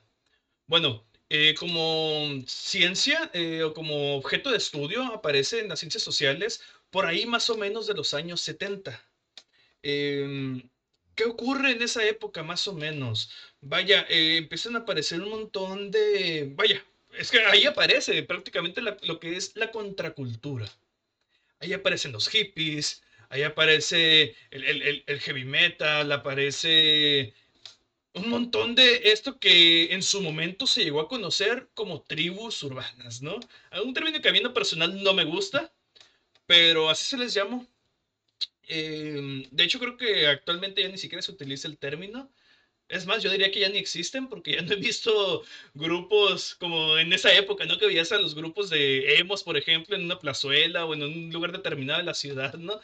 Bueno, 0.68 1.08
eh, 1.30 1.56
como 1.56 2.42
ciencia 2.48 3.30
eh, 3.34 3.64
o 3.64 3.74
como 3.74 4.16
objeto 4.16 4.52
de 4.52 4.58
estudio 4.58 5.04
aparece 5.06 5.60
en 5.60 5.70
las 5.70 5.80
ciencias 5.80 6.04
sociales 6.04 6.62
por 6.90 7.06
ahí 7.06 7.26
más 7.26 7.50
o 7.50 7.58
menos 7.58 7.88
de 7.88 7.94
los 7.96 8.14
años 8.14 8.42
70. 8.42 9.02
Em, 9.84 10.70
¿Qué 11.18 11.26
ocurre 11.26 11.72
en 11.72 11.82
esa 11.82 12.06
época 12.06 12.44
más 12.44 12.68
o 12.68 12.74
menos? 12.74 13.32
Vaya, 13.60 14.06
eh, 14.08 14.38
empiezan 14.38 14.76
a 14.76 14.80
aparecer 14.80 15.20
un 15.20 15.32
montón 15.32 15.90
de... 15.90 16.52
Vaya, 16.56 16.86
es 17.18 17.32
que 17.32 17.40
ahí 17.40 17.66
aparece 17.66 18.22
prácticamente 18.22 18.82
lo 18.82 19.20
que 19.20 19.36
es 19.36 19.56
la 19.56 19.72
contracultura. 19.72 20.68
Ahí 21.60 21.74
aparecen 21.74 22.12
los 22.12 22.30
hippies, 22.30 23.02
ahí 23.30 23.42
aparece 23.42 24.36
el, 24.52 25.20
heavy 25.22 25.44
metal, 25.44 26.12
aparece 26.12 27.34
un 28.14 28.30
montón 28.30 28.76
de 28.76 29.10
esto 29.12 29.40
que 29.40 29.94
en 29.96 30.04
su 30.04 30.22
momento 30.22 30.68
se 30.68 30.84
llegó 30.84 31.02
a 31.02 31.08
conocer 31.08 31.68
como 31.74 32.04
tribus 32.04 32.62
urbanas, 32.62 33.24
¿no? 33.24 33.40
Un 33.84 33.96
término 33.96 34.22
que 34.22 34.30
a 34.30 34.32
mí 34.32 34.38
en 34.38 34.44
lo 34.44 34.54
personal 34.54 35.02
no 35.02 35.16
me 35.16 35.24
gusta, 35.24 35.74
pero 36.46 36.92
así 36.92 37.06
se 37.06 37.18
les 37.18 37.34
llama. 37.34 37.66
Em, 38.68 39.44
de 39.52 39.64
hecho, 39.64 39.80
creo 39.80 39.98
que 39.98 40.28
actualmente 40.28 40.82
ya 40.82 40.90
ni 40.90 40.98
siquiera 40.98 41.22
se 41.22 41.32
utiliza 41.32 41.68
el 41.68 41.78
término. 41.78 42.32
Es 42.90 43.06
más, 43.06 43.24
yo 43.24 43.32
diría 43.32 43.52
que 43.52 43.60
ya 43.62 43.70
ni 43.70 43.78
existen 43.80 44.30
porque 44.30 44.54
ya 44.54 44.62
no 44.62 44.74
he 44.74 44.78
visto 44.78 45.44
grupos 45.74 46.56
como 46.56 46.98
en 46.98 47.14
esa 47.14 47.34
época, 47.36 47.66
¿no? 47.66 47.78
Que 47.78 47.88
veías 47.88 48.12
a 48.12 48.20
los 48.20 48.36
grupos 48.36 48.70
de 48.70 49.18
emos, 49.20 49.44
por 49.44 49.58
ejemplo, 49.58 49.96
en 49.96 50.06
una 50.06 50.20
plazuela 50.20 50.86
o 50.86 50.94
en 50.94 51.04
un 51.04 51.32
lugar 51.32 51.52
determinado 51.52 52.00
de 52.00 52.06
la 52.06 52.14
ciudad, 52.14 52.54
¿no? 52.56 52.80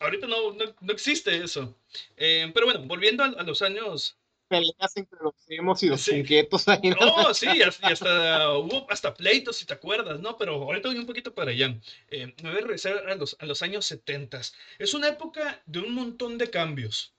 Ahorita 0.00 0.26
no, 0.26 0.52
no, 0.54 0.92
existe 0.92 1.36
eso. 1.36 1.76
Em, 2.16 2.52
pero 2.52 2.66
bueno, 2.66 2.82
volviendo 2.86 3.24
a 3.24 3.42
los 3.44 3.62
años 3.62 4.18
peleas 4.52 4.96
entre 4.96 5.18
los 5.22 5.34
emos 5.48 5.82
y 5.82 5.88
los 5.88 6.02
sí. 6.02 6.10
ahí. 6.12 6.90
No, 7.00 7.32
sí, 7.32 7.46
y 7.54 7.62
hasta, 7.62 8.58
hubo 8.58 8.86
hasta 8.90 9.14
pleitos, 9.14 9.56
si 9.56 9.64
te 9.64 9.72
acuerdas, 9.72 10.20
¿no? 10.20 10.36
Pero 10.36 10.54
ahorita 10.54 10.88
voy 10.88 10.98
un 10.98 11.06
poquito 11.06 11.34
para 11.34 11.52
allá. 11.52 11.80
Eh, 12.10 12.34
me 12.42 12.50
voy 12.50 12.58
a 12.58 12.62
regresar 12.62 13.08
a 13.08 13.14
los, 13.14 13.36
a 13.40 13.46
los 13.46 13.62
años 13.62 13.86
70. 13.86 14.42
Es 14.78 14.92
una 14.92 15.08
época 15.08 15.62
de 15.64 15.78
un 15.78 15.94
montón 15.94 16.36
de 16.36 16.50
cambios. 16.50 17.14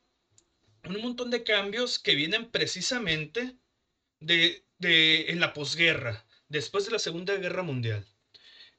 Un 0.87 1.01
montón 1.01 1.31
de 1.31 1.43
cambios 1.43 1.97
que 1.97 2.13
vienen 2.13 2.51
precisamente 2.51 3.57
de, 4.19 4.63
de, 4.77 5.31
en 5.31 5.39
la 5.39 5.53
posguerra, 5.53 6.25
después 6.49 6.85
de 6.85 6.91
la 6.91 6.99
Segunda 6.99 7.35
Guerra 7.37 7.63
Mundial. 7.63 8.05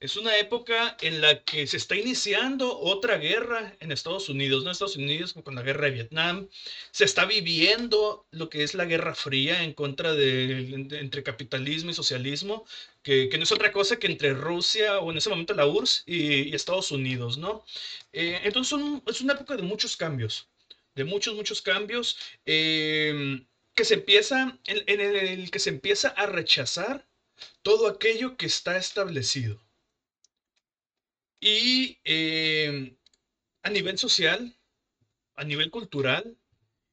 Es 0.04 0.16
una 0.16 0.36
época 0.36 0.98
en 1.00 1.22
la 1.22 1.42
que 1.44 1.66
se 1.66 1.78
está 1.78 1.96
iniciando 1.96 2.78
otra 2.78 3.16
guerra 3.16 3.74
en 3.80 3.90
Estados 3.90 4.28
Unidos, 4.28 4.62
¿no? 4.62 4.70
Estados 4.70 4.96
Unidos 4.96 5.32
con 5.32 5.54
la 5.54 5.62
guerra 5.62 5.86
de 5.86 5.92
Vietnam. 5.92 6.46
Se 6.90 7.06
está 7.06 7.24
viviendo 7.24 8.26
lo 8.30 8.50
que 8.50 8.64
es 8.64 8.74
la 8.74 8.84
Guerra 8.84 9.14
Fría 9.14 9.62
en 9.64 9.72
contra 9.72 10.12
de, 10.12 10.74
entre 11.00 11.22
capitalismo 11.22 11.90
y 11.90 11.94
socialismo, 11.94 12.66
que, 13.02 13.30
no 13.34 13.44
es 13.44 13.52
otra 13.52 13.72
cosa 13.72 13.98
que 13.98 14.06
entre 14.06 14.34
Rusia 14.34 14.98
o 14.98 15.10
en 15.10 15.16
ese 15.16 15.30
momento 15.30 15.54
la 15.54 15.66
URSS 15.66 16.02
y, 16.04 16.54
Estados 16.54 16.90
Unidos, 16.90 17.38
¿no? 17.38 17.64
Eh, 18.12 18.42
entonces 18.44 18.78
es 19.06 19.22
una 19.22 19.32
época 19.32 19.56
de 19.56 19.62
muchos 19.62 19.96
cambios, 19.96 20.48
de 20.94 21.04
muchos, 21.04 21.34
muchos 21.34 21.62
cambios, 21.62 22.18
eh, 22.44 23.42
que 23.74 23.86
se 23.86 23.94
empieza, 23.94 24.58
en 24.66 25.00
el 25.00 25.50
que 25.50 25.60
se 25.60 25.70
empieza 25.70 26.08
a 26.08 26.26
rechazar 26.26 27.06
todo 27.62 27.88
aquello 27.88 28.36
que 28.36 28.44
está 28.44 28.76
establecido. 28.76 29.63
Y 31.46 32.00
em, 32.04 32.96
a 33.62 33.68
nivel 33.68 33.98
social, 33.98 34.56
a 35.34 35.44
nivel 35.44 35.70
cultural, 35.70 36.38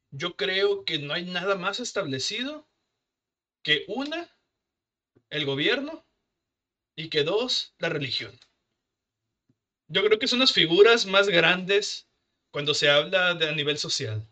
yo 0.10 0.36
creo 0.36 0.84
que 0.84 1.00
no 1.00 1.14
hay 1.14 1.24
nada 1.24 1.56
más 1.56 1.80
establecido 1.80 2.68
que 3.64 3.86
una, 3.88 4.30
el 5.30 5.46
gobierno, 5.46 6.06
y 6.98 7.08
que 7.08 7.24
dos, 7.24 7.74
la 7.80 7.88
religión. 7.88 8.38
Yo 9.88 10.04
creo 10.04 10.20
que 10.20 10.28
son 10.28 10.40
las 10.40 10.52
figuras 10.52 11.06
más 11.06 11.30
grandes 11.30 12.10
cuando 12.52 12.74
se 12.74 12.90
habla 12.90 13.34
de 13.36 13.48
a 13.48 13.56
nivel 13.56 13.78
social. 13.78 14.28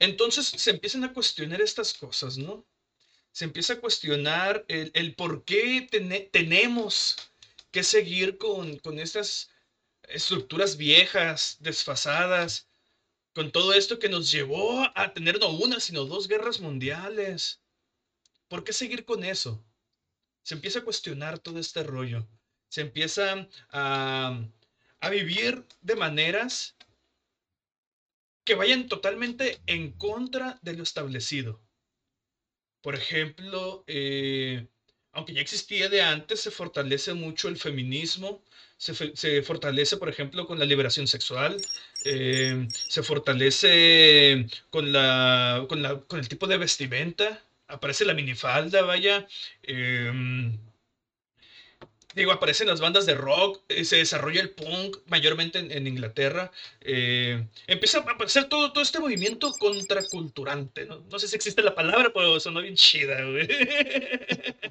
Entonces 0.00 0.48
se 0.48 0.70
empiezan 0.70 1.04
a 1.04 1.12
cuestionar 1.12 1.60
estas 1.60 1.94
cosas, 1.94 2.38
¿no? 2.38 2.66
Se 3.30 3.44
empieza 3.44 3.74
a 3.74 3.80
cuestionar 3.80 4.64
el, 4.66 5.14
por 5.14 5.44
qué 5.44 5.88
tenemos 6.32 7.30
que 7.70 7.82
seguir 7.82 8.38
con, 8.38 8.78
con 8.78 8.98
estas 8.98 9.50
estructuras 10.02 10.76
viejas, 10.76 11.56
desfasadas, 11.60 12.68
con 13.32 13.52
todo 13.52 13.72
esto 13.72 13.98
que 13.98 14.08
nos 14.08 14.30
llevó 14.30 14.86
a 14.94 15.12
tener 15.12 15.38
no 15.38 15.50
una, 15.50 15.80
sino 15.80 16.04
dos 16.04 16.28
guerras 16.28 16.60
mundiales. 16.60 17.62
¿Por 18.48 18.64
qué 18.64 18.72
seguir 18.72 19.04
con 19.04 19.24
eso? 19.24 19.64
Se 20.42 20.54
empieza 20.54 20.80
a 20.80 20.84
cuestionar 20.84 21.38
todo 21.38 21.58
este 21.60 21.82
rollo. 21.82 22.26
Se 22.68 22.80
empieza 22.80 23.48
a, 23.70 24.40
a 25.00 25.10
vivir 25.10 25.64
de 25.80 25.96
maneras 25.96 26.76
que 28.44 28.54
vayan 28.54 28.88
totalmente 28.88 29.60
en 29.66 29.92
contra 29.92 30.58
de 30.62 30.74
lo 30.74 30.82
establecido. 30.82 31.60
Por 32.80 32.94
ejemplo, 32.94 33.84
eh, 33.86 34.66
aunque 35.12 35.32
ya 35.34 35.40
existía 35.40 35.88
de 35.88 36.02
antes, 36.02 36.40
se 36.40 36.50
fortalece 36.50 37.14
mucho 37.14 37.48
el 37.48 37.56
feminismo, 37.56 38.42
se, 38.76 39.42
fortalece, 39.42 39.96
por 39.98 40.08
ejemplo, 40.08 40.46
con 40.46 40.58
la 40.58 40.64
liberación 40.64 41.06
sexual, 41.06 41.60
eh, 42.04 42.66
se 42.70 43.02
fortalece 43.02 44.46
con, 44.70 44.92
la, 44.92 45.66
con, 45.68 45.82
la, 45.82 46.00
con 46.00 46.18
el 46.18 46.28
tipo 46.28 46.46
de 46.46 46.56
vestimenta, 46.56 47.42
aparece 47.68 48.04
la 48.04 48.14
minifalda, 48.14 48.82
vaya. 48.82 49.26
Em, 49.62 50.58
digo, 52.14 52.32
aparecen 52.32 52.68
las 52.68 52.80
bandas 52.80 53.06
de 53.06 53.14
rock, 53.14 53.62
eh, 53.68 53.84
se 53.84 53.96
desarrolla 53.96 54.40
el 54.40 54.50
punk 54.50 54.98
mayormente 55.06 55.58
en, 55.58 55.86
Inglaterra. 55.86 56.50
Eh, 56.80 57.46
empieza 57.66 57.98
a 57.98 58.02
aparecer 58.02 58.48
todo, 58.48 58.72
todo 58.72 58.82
este 58.82 58.98
movimiento 58.98 59.52
contraculturante. 59.58 60.86
¿no? 60.86 61.00
no 61.10 61.18
sé 61.18 61.28
si 61.28 61.36
existe 61.36 61.62
la 61.62 61.74
palabra, 61.74 62.10
pero 62.12 62.40
sonó 62.40 62.62
bien 62.62 62.76
chida, 62.76 63.24
güey. 63.24 63.48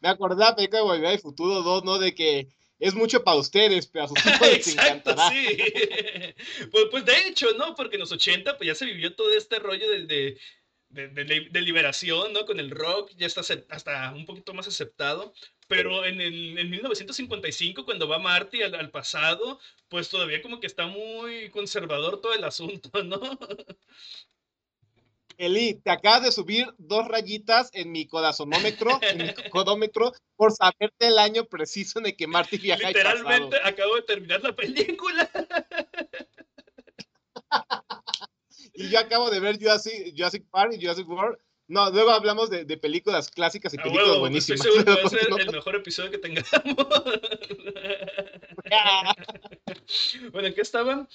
Me 0.00 0.08
acordaba 0.08 0.52
de 0.52 0.68
de 0.68 0.80
Volver 0.80 1.06
al 1.06 1.18
Futuro 1.18 1.62
2, 1.62 1.84
¿no? 1.84 1.98
De 1.98 2.14
que 2.14 2.48
es 2.78 2.94
mucho 2.94 3.24
para 3.24 3.38
ustedes, 3.38 3.86
pero 3.86 4.04
a 4.04 4.08
sus 4.08 4.18
hijos 4.26 4.48
les 4.48 4.68
encantará. 4.74 5.30
Sí. 5.30 5.56
pues, 6.70 6.84
pues, 6.90 7.04
de 7.04 7.28
hecho, 7.28 7.46
¿no? 7.56 7.74
Porque 7.74 7.96
en 7.96 8.00
los 8.00 8.12
80 8.12 8.56
pues 8.56 8.66
ya 8.66 8.74
se 8.74 8.84
vivió 8.84 9.14
todo 9.14 9.32
este 9.32 9.58
rollo 9.58 9.88
de, 9.88 10.38
de, 10.96 11.48
de, 11.50 11.60
liberación, 11.60 12.32
¿no? 12.32 12.46
Con 12.46 12.58
el 12.58 12.70
rock 12.70 13.12
ya 13.16 13.26
está 13.26 13.42
hasta 13.70 14.12
un 14.12 14.24
poquito 14.24 14.54
más 14.54 14.66
aceptado. 14.66 15.32
Pero 15.68 16.04
en, 16.04 16.20
el, 16.20 16.58
en 16.58 16.70
1955, 16.70 17.84
cuando 17.84 18.08
va 18.08 18.18
Marty 18.18 18.62
al, 18.62 18.74
al, 18.74 18.90
pasado, 18.90 19.58
pues 19.88 20.08
todavía 20.08 20.40
como 20.40 20.60
que 20.60 20.66
está 20.66 20.86
muy 20.86 21.50
conservador 21.50 22.20
todo 22.20 22.34
el 22.34 22.44
asunto, 22.44 22.90
¿no? 23.04 23.20
Eli, 25.38 25.74
te 25.74 25.90
acabas 25.90 26.22
de 26.22 26.32
subir 26.32 26.66
dos 26.78 27.06
rayitas 27.08 27.68
en 27.74 27.92
mi 27.92 28.06
corazonómetro, 28.06 28.98
en 29.02 29.18
mi 29.18 29.34
codómetro, 29.50 30.12
por 30.34 30.52
saberte 30.52 31.08
el 31.08 31.18
año 31.18 31.44
preciso 31.44 31.98
en 31.98 32.06
el 32.06 32.16
que 32.16 32.26
Marty 32.26 32.56
viaja 32.56 32.88
Literalmente 32.88 33.58
acabo 33.62 33.96
de 33.96 34.02
terminar 34.02 34.42
la 34.42 34.54
película. 34.54 35.30
y 38.76 38.90
yo 38.90 38.98
acabo 38.98 39.30
de 39.30 39.40
ver 39.40 39.58
Jurassic, 39.58 40.14
Jurassic 40.16 40.44
Park 40.50 40.72
y 40.74 40.80
Jurassic 40.80 41.08
World. 41.08 41.38
No, 41.68 41.90
luego 41.90 42.10
hablamos 42.10 42.48
de, 42.48 42.64
de 42.64 42.76
películas 42.76 43.28
clásicas 43.28 43.74
y 43.74 43.76
películas 43.76 44.06
huevo, 44.06 44.20
buenísimas. 44.20 44.60
Estoy 44.60 44.72
seguro 44.72 44.94
que 44.94 45.02
va 45.02 45.06
a 45.06 45.10
ser 45.10 45.28
el 45.40 45.52
mejor 45.52 45.76
episodio 45.76 46.12
que 46.12 46.18
tengamos. 46.18 46.50
bueno, 50.32 50.48
¿en 50.48 50.54
qué 50.54 50.60
estaban? 50.60 51.08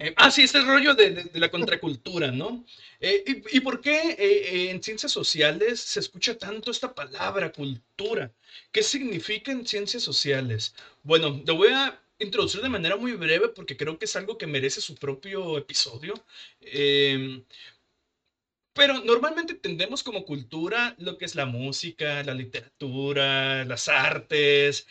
Eh, 0.00 0.14
ah, 0.16 0.30
sí, 0.30 0.44
este 0.44 0.62
rollo 0.62 0.94
de, 0.94 1.30
la 1.34 1.50
contracultura, 1.50 2.32
¿no? 2.32 2.64
Eh, 3.00 3.42
y, 3.52 3.60
por 3.60 3.82
qué 3.82 4.16
eh, 4.18 4.70
en 4.70 4.82
ciencias 4.82 5.12
sociales 5.12 5.78
se 5.78 6.00
escucha 6.00 6.38
tanto 6.38 6.70
esta 6.70 6.94
palabra 6.94 7.52
cultura? 7.52 8.32
¿Qué 8.72 8.82
significa 8.82 9.52
en 9.52 9.66
ciencias 9.66 10.02
sociales? 10.02 10.74
Bueno, 11.02 11.42
lo 11.46 11.54
voy 11.54 11.68
a 11.68 11.99
introducir 12.20 12.62
de 12.62 12.68
manera 12.68 12.96
muy 12.96 13.12
breve 13.14 13.48
porque 13.48 13.76
creo 13.76 13.98
que 13.98 14.04
es 14.06 14.16
algo 14.16 14.38
que 14.38 14.46
merece 14.46 14.80
su 14.80 14.94
propio 14.96 15.58
episodio. 15.58 16.14
Em, 16.60 17.44
pero 18.72 19.00
normalmente 19.04 19.52
entendemos 19.54 20.02
como 20.02 20.24
cultura 20.24 20.94
lo 20.98 21.18
que 21.18 21.24
es 21.24 21.34
la 21.34 21.44
música, 21.46 22.22
la 22.22 22.34
literatura, 22.34 23.64
las 23.64 23.88
artes, 23.88 24.86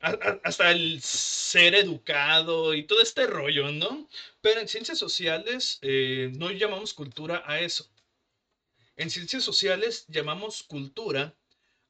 hasta 0.00 0.70
el 0.70 1.00
ser 1.02 1.74
educado 1.74 2.74
y 2.74 2.84
todo 2.84 3.00
este 3.02 3.26
rollo, 3.26 3.72
¿no? 3.72 4.08
Pero 4.40 4.60
en 4.60 4.68
ciencias 4.68 4.98
sociales 4.98 5.78
eh, 5.82 6.30
no 6.36 6.50
llamamos 6.50 6.94
cultura 6.94 7.42
a 7.46 7.60
eso. 7.60 7.88
En 8.96 9.10
ciencias 9.10 9.44
sociales 9.44 10.06
llamamos 10.08 10.62
cultura 10.62 11.34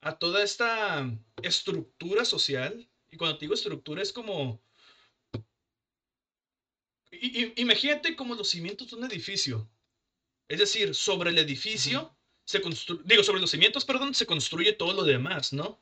a 0.00 0.18
toda 0.18 0.42
esta 0.42 1.10
estructura 1.42 2.24
social. 2.24 2.88
Y 3.16 3.18
cuando 3.18 3.38
digo 3.38 3.54
estructura 3.54 4.02
es 4.02 4.12
como... 4.12 4.62
imagínate 7.56 8.14
como 8.14 8.34
los 8.34 8.50
cimientos 8.50 8.90
de 8.90 8.96
un 8.96 9.04
edificio. 9.04 9.66
Es 10.48 10.58
decir, 10.58 10.94
sobre 10.94 11.30
el 11.30 11.38
edificio, 11.38 12.14
se 12.44 12.60
digo, 13.04 13.22
sobre 13.22 13.40
los 13.40 13.50
cimientos, 13.50 13.86
perdón, 13.86 14.14
se 14.14 14.26
construye 14.26 14.74
todo 14.74 14.92
lo 14.92 15.02
demás, 15.02 15.54
¿no? 15.54 15.80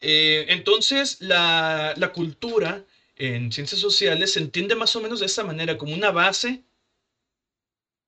Eh, 0.00 0.46
entonces, 0.48 1.20
la, 1.20 1.92
la 1.98 2.14
cultura 2.14 2.86
en 3.16 3.52
ciencias 3.52 3.82
sociales 3.82 4.32
se 4.32 4.40
entiende 4.40 4.74
más 4.74 4.96
o 4.96 5.02
menos 5.02 5.20
de 5.20 5.26
esta 5.26 5.44
manera, 5.44 5.76
como 5.76 5.92
una 5.92 6.10
base 6.10 6.64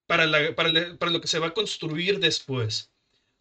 para, 0.07 0.55
para, 0.55 1.11
lo 1.11 1.21
que 1.21 1.29
se 1.29 1.41
va 1.41 1.49
a 1.49 1.55
construir 1.55 2.21
después. 2.21 2.91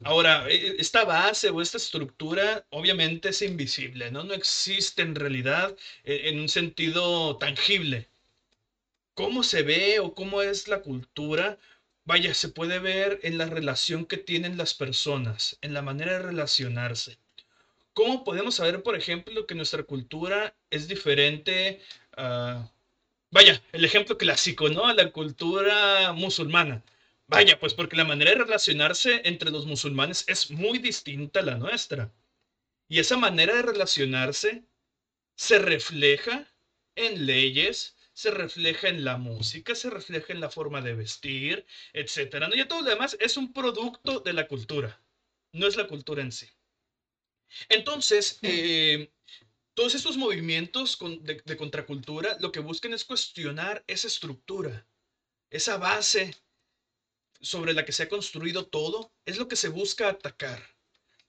Ahora, 0.03 0.47
e, 0.49 0.75
esta 0.79 1.05
base 1.05 1.49
o 1.49 1.61
esta 1.61 1.77
estructura 1.77 2.65
obviamente 2.69 3.29
es 3.29 3.41
invisible, 3.41 4.11
¿no? 4.11 4.23
No 4.23 4.33
existe 4.33 5.01
en 5.01 5.15
realidad 5.15 5.75
e, 6.03 6.29
en 6.29 6.39
un 6.39 6.49
sentido 6.49 7.37
tangible. 7.37 8.09
¿Cómo 9.13 9.43
se 9.43 9.63
ve 9.63 9.99
o 9.99 10.13
cómo 10.13 10.41
es 10.41 10.67
la 10.67 10.81
cultura? 10.81 11.57
Vaya, 12.05 12.33
se 12.33 12.49
puede 12.49 12.79
ver 12.79 13.19
en 13.23 13.37
la 13.37 13.45
relación 13.45 14.05
que 14.05 14.17
tienen 14.17 14.57
las 14.57 14.73
personas, 14.73 15.57
en 15.61 15.73
la 15.73 15.81
manera 15.81 16.13
de 16.13 16.19
relacionarse. 16.19 17.17
¿Cómo 17.93 18.23
podemos 18.23 18.55
saber, 18.55 18.83
por 18.83 18.95
ejemplo, 18.95 19.47
que 19.47 19.55
nuestra 19.55 19.83
cultura 19.83 20.55
es 20.71 20.87
diferente 20.87 21.81
a, 22.17 22.69
vaya, 23.31 23.61
el 23.73 23.85
ejemplo 23.85 24.17
clásico, 24.17 24.69
¿no? 24.69 24.93
La 24.93 25.11
cultura 25.11 26.13
musulmana. 26.13 26.83
Vaya, 27.31 27.57
pues 27.61 27.73
porque 27.73 27.95
la 27.95 28.03
manera 28.03 28.31
de 28.31 28.39
relacionarse 28.39 29.21
entre 29.23 29.51
los 29.51 29.65
musulmanes 29.65 30.25
es 30.27 30.51
muy 30.51 30.79
distinta 30.79 31.39
a 31.39 31.43
la 31.43 31.55
nuestra. 31.55 32.13
Y 32.89 32.99
esa 32.99 33.15
manera 33.15 33.55
de 33.55 33.61
relacionarse 33.61 34.65
se 35.35 35.57
refleja 35.57 36.53
en 36.95 37.25
leyes, 37.25 37.95
se 38.11 38.31
refleja 38.31 38.89
en 38.89 39.05
la 39.05 39.15
música, 39.15 39.75
se 39.75 39.89
refleja 39.89 40.33
en 40.33 40.41
la 40.41 40.49
forma 40.49 40.81
de 40.81 40.93
vestir, 40.93 41.65
etc. 41.93 42.49
¿no? 42.49 42.53
Y 42.53 42.67
todo 42.67 42.81
lo 42.81 42.89
demás 42.89 43.15
es 43.21 43.37
un 43.37 43.53
producto 43.53 44.19
de 44.19 44.33
la 44.33 44.49
cultura, 44.49 45.01
no 45.53 45.67
es 45.67 45.77
la 45.77 45.87
cultura 45.87 46.21
en 46.21 46.33
sí. 46.33 46.49
Entonces, 47.69 48.39
eh, 48.41 49.09
todos 49.73 49.95
estos 49.95 50.17
movimientos 50.17 50.99
de, 51.21 51.55
contracultura 51.55 52.35
lo 52.41 52.51
que 52.51 52.59
buscan 52.59 52.91
es 52.91 53.05
cuestionar 53.05 53.85
esa 53.87 54.07
estructura, 54.07 54.85
esa 55.49 55.77
base 55.77 56.35
sobre 57.41 57.73
la 57.73 57.85
que 57.85 57.91
se 57.91 58.03
ha 58.03 58.09
construido 58.09 58.65
todo, 58.65 59.11
es 59.25 59.37
lo 59.37 59.47
que 59.47 59.55
se 59.55 59.69
busca 59.69 60.09
atacar. 60.09 60.61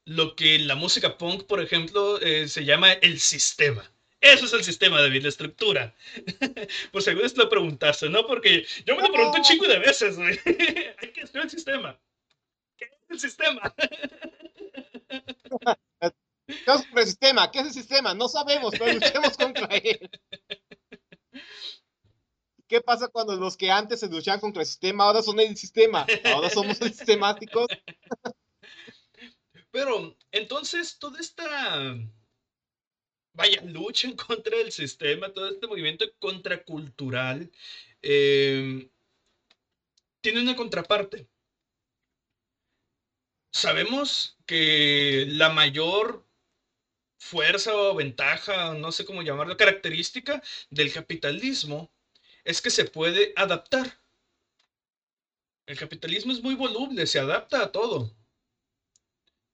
Lo 0.04 0.34
que 0.34 0.56
en 0.56 0.66
la 0.66 0.74
música 0.74 1.16
punk, 1.16 1.44
por 1.44 1.60
ejemplo, 1.60 2.20
eh, 2.20 2.48
se 2.48 2.64
llama 2.64 2.92
el 2.92 3.20
sistema. 3.20 3.88
Eso 4.20 4.46
es 4.46 4.52
el 4.52 4.64
sistema, 4.64 5.00
David, 5.00 5.22
la 5.22 5.28
estructura. 5.28 5.94
pues 6.92 7.04
según 7.04 7.24
esto 7.24 7.48
preguntarse, 7.48 8.08
¿no? 8.08 8.26
Porque 8.26 8.64
yo 8.86 8.94
me 8.96 9.02
lo 9.02 9.12
pregunto 9.12 9.38
un 9.38 9.44
chingo 9.44 9.66
de 9.66 9.80
veces, 9.80 10.16
güey. 10.16 10.38
Hay 10.98 11.12
que 11.12 11.22
estudiar 11.22 11.44
el 11.46 11.50
sistema. 11.50 11.98
¿Qué 12.76 12.84
es 12.84 13.10
el 13.10 13.20
sistema? 13.20 13.74
Luchamos 16.46 16.82
contra 16.82 17.00
el 17.00 17.06
sistema. 17.06 17.50
¿Qué 17.50 17.58
es 17.60 17.66
el 17.66 17.72
sistema? 17.72 18.14
No 18.14 18.28
sabemos, 18.28 18.74
pero 18.78 18.92
luchemos 18.92 19.36
contra 19.36 19.66
él. 19.76 20.10
¿Qué 22.72 22.80
pasa 22.80 23.08
cuando 23.08 23.36
los 23.36 23.58
que 23.58 23.70
antes 23.70 24.00
se 24.00 24.08
luchaban 24.08 24.40
contra 24.40 24.62
el 24.62 24.66
sistema 24.66 25.04
ahora 25.04 25.20
son 25.20 25.38
el 25.38 25.54
sistema? 25.58 26.06
Ahora 26.24 26.48
somos 26.48 26.78
sistemáticos. 26.78 27.66
Pero 29.70 30.16
entonces 30.30 30.98
toda 30.98 31.20
esta 31.20 31.94
vaya 33.34 33.60
lucha 33.66 34.08
en 34.08 34.16
contra 34.16 34.56
del 34.56 34.72
sistema, 34.72 35.30
todo 35.34 35.50
este 35.50 35.66
movimiento 35.66 36.06
contracultural 36.18 37.52
eh, 38.00 38.88
tiene 40.22 40.40
una 40.40 40.56
contraparte. 40.56 41.28
Sabemos 43.52 44.38
que 44.46 45.26
la 45.28 45.50
mayor 45.50 46.26
fuerza 47.18 47.76
o 47.76 47.94
ventaja, 47.94 48.72
no 48.72 48.92
sé 48.92 49.04
cómo 49.04 49.20
llamarlo, 49.20 49.58
característica 49.58 50.42
del 50.70 50.90
capitalismo 50.90 51.91
es 52.44 52.60
que 52.60 52.70
se 52.70 52.84
puede 52.84 53.32
adaptar. 53.36 53.98
El 55.66 55.78
capitalismo 55.78 56.32
es 56.32 56.42
muy 56.42 56.54
voluble, 56.54 57.06
se 57.06 57.18
adapta 57.18 57.62
a 57.62 57.72
todo. 57.72 58.14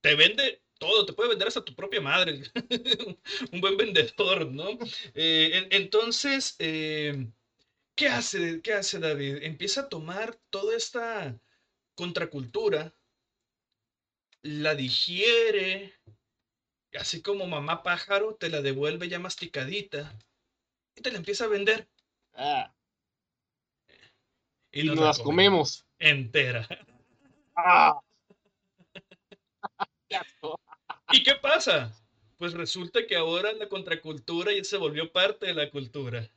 Te 0.00 0.14
vende 0.14 0.62
todo, 0.78 1.04
te 1.04 1.12
puede 1.12 1.30
vender 1.30 1.48
hasta 1.48 1.64
tu 1.64 1.74
propia 1.74 2.00
madre. 2.00 2.42
Un 3.52 3.60
buen 3.60 3.76
vendedor, 3.76 4.50
¿no? 4.50 4.78
Eh, 5.14 5.68
entonces, 5.70 6.56
eh, 6.58 7.28
¿qué, 7.94 8.08
hace, 8.08 8.62
¿qué 8.62 8.74
hace 8.74 8.98
David? 8.98 9.42
Empieza 9.42 9.82
a 9.82 9.88
tomar 9.88 10.36
toda 10.50 10.76
esta 10.76 11.38
contracultura, 11.94 12.94
la 14.42 14.74
digiere, 14.74 15.92
así 16.98 17.22
como 17.22 17.46
mamá 17.46 17.82
pájaro 17.82 18.36
te 18.36 18.48
la 18.48 18.62
devuelve 18.62 19.08
ya 19.08 19.18
masticadita 19.18 20.16
y 20.94 21.02
te 21.02 21.10
la 21.10 21.18
empieza 21.18 21.44
a 21.44 21.48
vender. 21.48 21.88
Ah. 22.34 22.72
Y, 24.72 24.84
nos, 24.84 24.98
las 24.98 25.18
comemos. 25.18 25.86
Entera. 25.98 26.66
Ah. 27.56 27.98
¿Y 31.12 31.22
qué 31.22 31.34
pasa? 31.36 31.94
Pues 32.36 32.52
resulta 32.52 33.06
que 33.06 33.16
ahora 33.16 33.52
la 33.52 33.68
contracultura 33.68 34.52
ya 34.52 34.64
se 34.64 34.76
volvió 34.76 35.10
parte 35.10 35.46
de 35.46 35.54
la 35.54 35.70
cultura. 35.70 36.30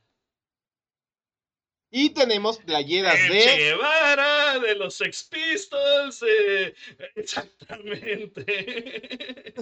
Y 1.94 2.10
tenemos 2.10 2.58
playeras 2.58 3.28
de. 3.28 3.56
Guevara, 3.58 4.58
de 4.58 4.74
los 4.76 4.94
Sex 4.94 5.24
Pistols. 5.24 6.24
Eh, 6.26 6.74
exactamente. 7.14 9.54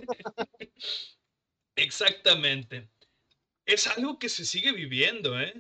exactamente. 1.74 2.88
Es 3.66 3.88
algo 3.88 4.20
que 4.20 4.28
se 4.28 4.44
sigue 4.44 4.70
viviendo, 4.70 5.40
¿eh? 5.40 5.52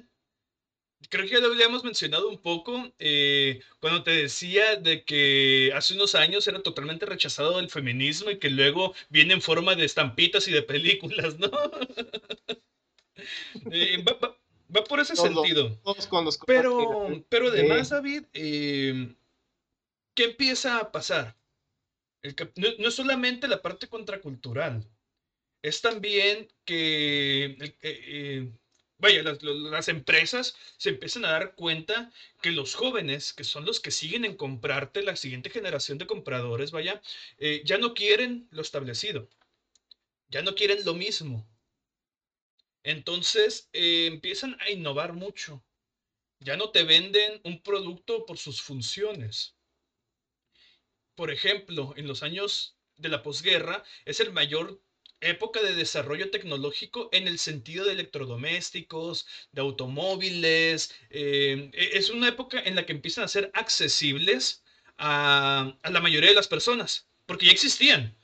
Creo 1.08 1.24
que 1.24 1.32
ya 1.32 1.40
lo 1.40 1.52
habíamos 1.52 1.82
mencionado 1.82 2.28
un 2.28 2.38
poco 2.38 2.92
eh, 2.98 3.60
cuando 3.80 4.02
te 4.02 4.10
decía 4.10 4.76
de 4.76 5.04
que 5.04 5.72
hace 5.74 5.94
unos 5.94 6.14
años 6.14 6.46
era 6.46 6.62
totalmente 6.62 7.06
rechazado 7.06 7.58
el 7.58 7.70
feminismo 7.70 8.30
y 8.30 8.38
que 8.38 8.50
luego 8.50 8.94
viene 9.08 9.34
en 9.34 9.40
forma 9.40 9.74
de 9.74 9.86
estampitas 9.86 10.46
y 10.46 10.52
de 10.52 10.62
películas, 10.62 11.38
¿no? 11.38 11.50
eh, 13.72 14.04
Va 14.74 14.84
por 14.84 15.00
ese 15.00 15.16
sentido. 15.16 15.80
pero, 16.46 17.24
pero 17.28 17.48
además, 17.48 17.90
David, 17.90 18.24
eh, 18.32 19.14
¿qué 20.14 20.24
empieza 20.24 20.78
a 20.78 20.92
pasar? 20.92 21.36
no, 22.56 22.88
es 22.88 22.94
solamente 22.94 23.48
la 23.48 23.62
parte 23.62 23.88
contracultural, 23.88 24.86
es 25.62 25.80
también 25.80 26.48
que, 26.64 27.56
eh, 27.82 28.52
vaya, 29.00 29.22
las, 29.22 29.88
empresas 29.88 30.56
se 30.76 30.90
empiezan 30.90 31.24
a 31.24 31.30
dar 31.32 31.54
cuenta 31.54 32.12
que 32.42 32.50
los 32.50 32.74
jóvenes, 32.74 33.32
que 33.32 33.44
son 33.44 33.64
los 33.64 33.80
que 33.80 33.90
siguen 33.90 34.24
en 34.24 34.36
comprarte, 34.36 35.02
la 35.02 35.16
siguiente 35.16 35.50
generación 35.50 35.98
de 35.98 36.06
compradores, 36.06 36.70
vaya, 36.70 37.02
ya 37.64 37.78
no 37.78 37.94
quieren 37.94 38.48
lo 38.50 38.62
establecido, 38.62 39.28
ya 40.28 40.42
no 40.42 40.54
quieren 40.54 40.84
lo 40.84 40.94
mismo 40.94 41.46
entonces 42.82 43.68
eh, 43.72 44.06
empiezan 44.06 44.56
a 44.60 44.70
innovar 44.70 45.12
mucho. 45.12 45.62
Ya 46.40 46.56
no 46.56 46.70
te 46.70 46.84
venden 46.84 47.40
un 47.44 47.62
producto 47.62 48.24
por 48.24 48.38
sus 48.38 48.62
funciones. 48.62 49.56
Por 51.14 51.30
ejemplo, 51.30 51.92
en 51.96 52.06
los 52.08 52.22
años 52.22 52.78
de 52.96 53.10
la 53.10 53.22
posguerra 53.22 53.84
es 54.06 54.20
el 54.20 54.32
mayor 54.32 54.82
época 55.20 55.62
de 55.62 55.74
desarrollo 55.74 56.30
tecnológico 56.30 57.08
en 57.12 57.28
el 57.28 57.38
sentido 57.38 57.84
de 57.84 57.92
electrodomésticos, 57.92 59.26
de 59.52 59.60
automóviles. 59.60 60.94
Eh, 61.10 61.70
e, 61.72 61.98
es 61.98 62.10
una 62.10 62.28
época 62.28 62.60
en 62.60 62.74
la 62.74 62.86
que 62.86 62.92
empiezan 62.92 63.24
a 63.24 63.28
ser 63.28 63.50
accesibles 63.54 64.62
a, 64.98 65.76
la 65.84 66.00
mayoría 66.00 66.30
de 66.30 66.36
las 66.36 66.48
personas, 66.48 67.08
porque 67.26 67.46
ya 67.46 67.52
existían, 67.52 68.14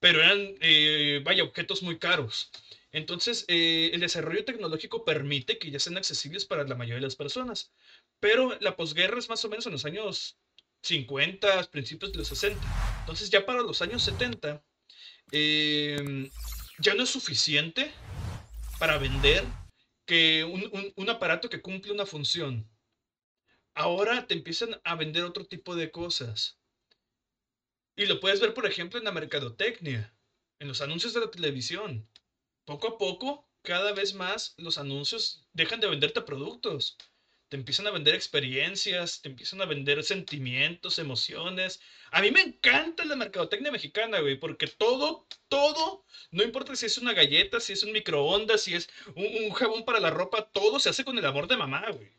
pero 0.00 0.20
eran, 0.22 0.56
eh, 0.60 1.20
vaya, 1.24 1.44
objetos 1.44 1.82
muy 1.82 1.98
caros. 1.98 2.50
Entonces, 2.92 3.44
eh, 3.48 3.90
el 3.92 4.00
desarrollo 4.00 4.44
tecnológico 4.44 5.04
permite 5.04 5.58
que 5.58 5.70
ya 5.70 5.78
sean 5.78 5.98
accesibles 5.98 6.44
para 6.46 6.64
la 6.64 6.74
mayoría 6.74 6.96
de 6.96 7.06
las 7.06 7.16
personas. 7.16 7.72
Pero 8.20 8.56
la 8.60 8.76
posguerra 8.76 9.18
es 9.18 9.28
más 9.28 9.44
o 9.44 9.48
menos 9.48 9.66
en 9.66 9.72
los 9.72 9.84
años 9.84 10.38
50, 10.82 11.64
principios 11.70 12.12
de 12.12 12.18
los 12.18 12.28
60. 12.28 12.58
Entonces, 13.00 13.30
ya 13.30 13.44
para 13.44 13.62
los 13.62 13.82
años 13.82 14.02
70, 14.02 14.62
em, 15.30 16.30
ya 16.78 16.94
no 16.94 17.02
es 17.02 17.10
suficiente 17.10 17.92
para 18.78 18.98
vender 18.98 19.44
que 20.06 20.44
un, 20.44 21.10
aparato 21.10 21.48
que 21.48 21.62
cumple 21.62 21.92
una 21.92 22.06
función. 22.06 22.68
Ahora 23.74 24.26
te 24.26 24.34
empiezan 24.34 24.80
a 24.84 24.94
vender 24.94 25.24
otro 25.24 25.44
tipo 25.46 25.74
de 25.76 25.90
cosas. 25.90 26.58
Y 27.96 28.06
lo 28.06 28.20
puedes 28.20 28.40
ver, 28.40 28.54
por 28.54 28.66
ejemplo, 28.66 28.98
en 28.98 29.04
la 29.04 29.12
mercadotecnia, 29.12 30.14
en 30.58 30.68
los 30.68 30.80
anuncios 30.80 31.14
de 31.14 31.20
la 31.20 31.30
televisión 31.30 32.08
poco 32.66 32.88
a 32.88 32.98
poco, 32.98 33.48
cada 33.62 33.92
vez 33.92 34.12
más 34.12 34.54
los 34.58 34.76
anuncios 34.76 35.46
dejan 35.52 35.80
de 35.80 35.88
venderte 35.88 36.20
productos. 36.20 36.98
Te 37.48 37.56
empiezan 37.56 37.86
a 37.86 37.92
vender 37.92 38.14
experiencias, 38.14 39.22
te 39.22 39.28
empiezan 39.28 39.62
a 39.62 39.66
vender 39.66 40.02
sentimientos, 40.02 40.98
emociones. 40.98 41.80
A 42.10 42.20
mí 42.20 42.30
me 42.30 42.40
encanta 42.40 43.04
la 43.04 43.14
mercadotecnia 43.14 43.70
mexicana, 43.70 44.20
güey, 44.20 44.38
porque 44.38 44.66
todo, 44.66 45.26
todo, 45.48 46.04
no 46.32 46.42
importa 46.42 46.74
si 46.74 46.86
es 46.86 46.98
una 46.98 47.12
galleta, 47.12 47.60
si 47.60 47.74
es 47.74 47.84
un 47.84 47.92
microondas, 47.92 48.62
si 48.62 48.74
es 48.74 48.88
un, 49.14 49.50
jabón 49.52 49.84
para 49.84 50.00
la 50.00 50.10
ropa, 50.10 50.50
todo 50.50 50.80
se 50.80 50.88
hace 50.88 51.04
con 51.04 51.16
el 51.18 51.24
amor 51.24 51.46
de 51.46 51.56
mamá, 51.56 51.84
güey. 51.90 52.10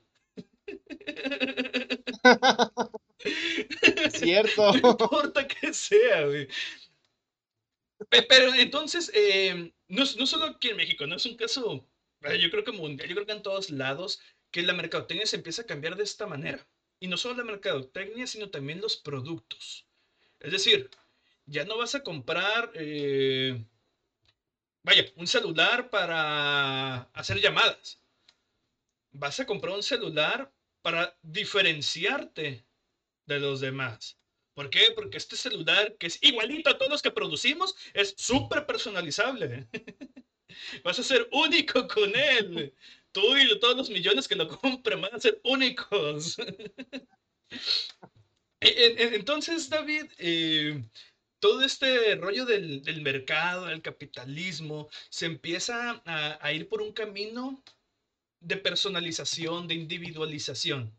Cierto. 4.11 4.73
No 4.81 4.91
importa 4.91 5.47
que 5.47 5.73
sea, 5.73 6.25
güey. 6.25 6.47
Pero 8.09 8.53
entonces, 8.53 9.11
eh, 9.13 9.73
no, 9.87 10.03
no 10.17 10.25
solo 10.25 10.45
aquí 10.45 10.69
en 10.69 10.77
México, 10.77 11.05
no 11.07 11.15
es 11.15 11.25
un 11.25 11.35
caso, 11.35 11.85
yo 12.21 12.51
creo 12.51 12.63
que 12.63 12.71
mundial, 12.71 13.09
yo 13.09 13.15
creo 13.15 13.25
que 13.25 13.33
en 13.33 13.41
todos 13.41 13.71
lados 13.71 14.19
que 14.51 14.62
la 14.63 14.73
mercadotecnia 14.73 15.25
se 15.25 15.38
empieza 15.38 15.63
a 15.63 15.65
cambiar 15.65 15.95
de 15.95 16.03
esta 16.03 16.27
manera. 16.27 16.65
Y 16.99 17.07
no 17.07 17.17
solo 17.17 17.38
la 17.38 17.43
mercadotecnia, 17.43 18.27
sino 18.27 18.49
también 18.49 18.81
los 18.81 18.97
productos. 18.97 19.86
Es 20.39 20.51
decir, 20.51 20.89
ya 21.45 21.63
no 21.65 21.77
vas 21.77 21.95
a 21.95 22.03
comprar, 22.03 22.71
eh, 22.73 23.63
vaya, 24.83 25.05
un 25.15 25.27
celular 25.27 25.89
para 25.89 27.03
hacer 27.13 27.39
llamadas. 27.39 28.01
Vas 29.12 29.39
a 29.39 29.45
comprar 29.45 29.75
un 29.75 29.83
celular 29.83 30.51
para 30.81 31.17
diferenciarte 31.21 32.65
de 33.25 33.39
los 33.39 33.60
demás. 33.60 34.17
¿Por 34.53 34.69
qué? 34.69 34.91
Porque 34.95 35.17
este 35.17 35.36
celular, 35.36 35.95
que 35.97 36.07
es 36.07 36.17
igualito 36.23 36.69
a 36.69 36.77
todos 36.77 36.91
los 36.91 37.01
que 37.01 37.12
producimos, 37.12 37.75
es 37.93 38.15
súper 38.17 38.65
personalizable. 38.65 39.67
Vas 40.83 40.97
a 40.97 41.03
ser 41.03 41.27
único 41.31 41.88
con 41.88 42.15
él 42.15 42.73
tú 43.17 43.36
y 43.36 43.60
todos 43.60 43.75
los 43.75 43.89
millones 43.89 44.27
que 44.27 44.36
lo 44.36 44.47
compren 44.62 45.01
van 45.01 45.15
a 45.15 45.19
ser 45.19 45.41
únicos. 45.43 46.38
E, 48.60 49.15
entonces, 49.15 49.69
David, 49.69 50.06
eh, 50.17 50.84
todo 51.39 51.62
este 51.62 52.15
rollo 52.15 52.43
del, 52.43 53.01
mercado, 53.03 53.67
del 53.67 53.84
capitalismo, 53.84 54.89
se 55.12 55.27
empieza 55.27 56.01
a, 56.06 56.51
ir 56.51 56.67
por 56.67 56.82
un 56.82 56.91
camino 56.91 57.63
de 58.39 58.58
personalización, 58.58 59.67
de 59.67 59.75
individualización. 59.75 60.91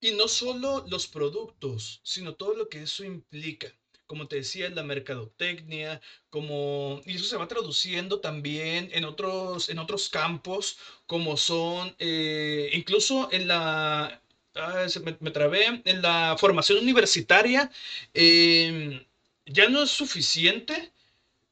Y 0.00 0.10
no 0.10 0.26
solo 0.26 0.84
los 0.88 1.06
productos, 1.06 2.00
sino 2.02 2.34
todo 2.34 2.56
lo 2.56 2.68
que 2.68 2.82
eso 2.82 3.04
implica 3.04 3.72
como 4.06 4.28
te 4.28 4.36
decía, 4.36 4.68
la 4.70 4.82
mercadotecnia, 4.82 6.00
como, 6.30 7.00
y 7.06 7.16
eso 7.16 7.24
se 7.24 7.36
va 7.36 7.48
traduciendo 7.48 8.20
también 8.20 8.90
en 8.92 9.04
otros, 9.04 9.68
en 9.68 9.78
otros 9.78 10.08
campos, 10.08 10.78
como 11.06 11.36
son, 11.36 11.94
eh, 11.98 12.70
incluso 12.72 13.28
en 13.32 13.48
la, 13.48 14.22
ah, 14.54 14.86
me, 15.20 15.30
trabé, 15.30 15.82
en 15.84 16.02
la 16.02 16.36
formación 16.38 16.78
universitaria, 16.78 17.70
em, 18.14 19.04
ya 19.46 19.68
no 19.68 19.82
es 19.82 19.90
suficiente 19.90 20.92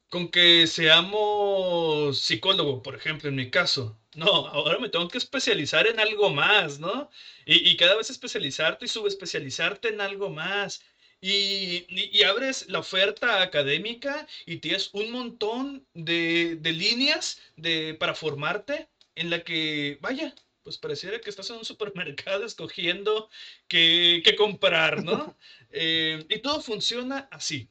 con 0.09 0.29
que 0.29 0.67
seamos 0.67 2.19
psicólogos, 2.19 2.81
por 2.83 2.95
ejemplo, 2.95 3.29
en 3.29 3.35
mi 3.35 3.49
caso. 3.49 3.97
No, 4.15 4.47
ahora 4.47 4.79
me 4.79 4.89
tengo 4.89 5.07
que 5.09 5.17
especializar 5.17 5.87
en 5.87 5.99
algo 5.99 6.29
más, 6.29 6.79
¿no? 6.79 7.09
Y 7.45 7.75
cada 7.77 7.95
vez 7.95 8.09
especializarte 8.09 8.85
y 8.85 8.87
subespecializarte 8.87 9.89
en 9.89 10.01
algo 10.01 10.29
más. 10.29 10.81
Y, 11.21 12.21
abres 12.23 12.67
la 12.69 12.79
oferta 12.79 13.41
académica 13.41 14.27
y 14.45 14.57
tienes 14.57 14.89
un 14.93 15.11
montón 15.11 15.85
de, 15.93 16.59
líneas 16.63 17.41
de, 17.55 17.95
para 17.95 18.13
formarte 18.13 18.87
en 19.15 19.29
la 19.29 19.43
que, 19.43 19.97
vaya, 20.01 20.35
pues 20.63 20.77
pareciera 20.77 21.19
que 21.21 21.29
estás 21.29 21.49
en 21.49 21.57
un 21.57 21.65
supermercado 21.65 22.45
escogiendo 22.45 23.29
qué, 23.67 24.35
comprar, 24.37 25.03
¿no? 25.03 25.37
Eh, 25.77 26.25
y 26.29 26.39
todo 26.39 26.61
funciona 26.61 27.27
así. 27.31 27.67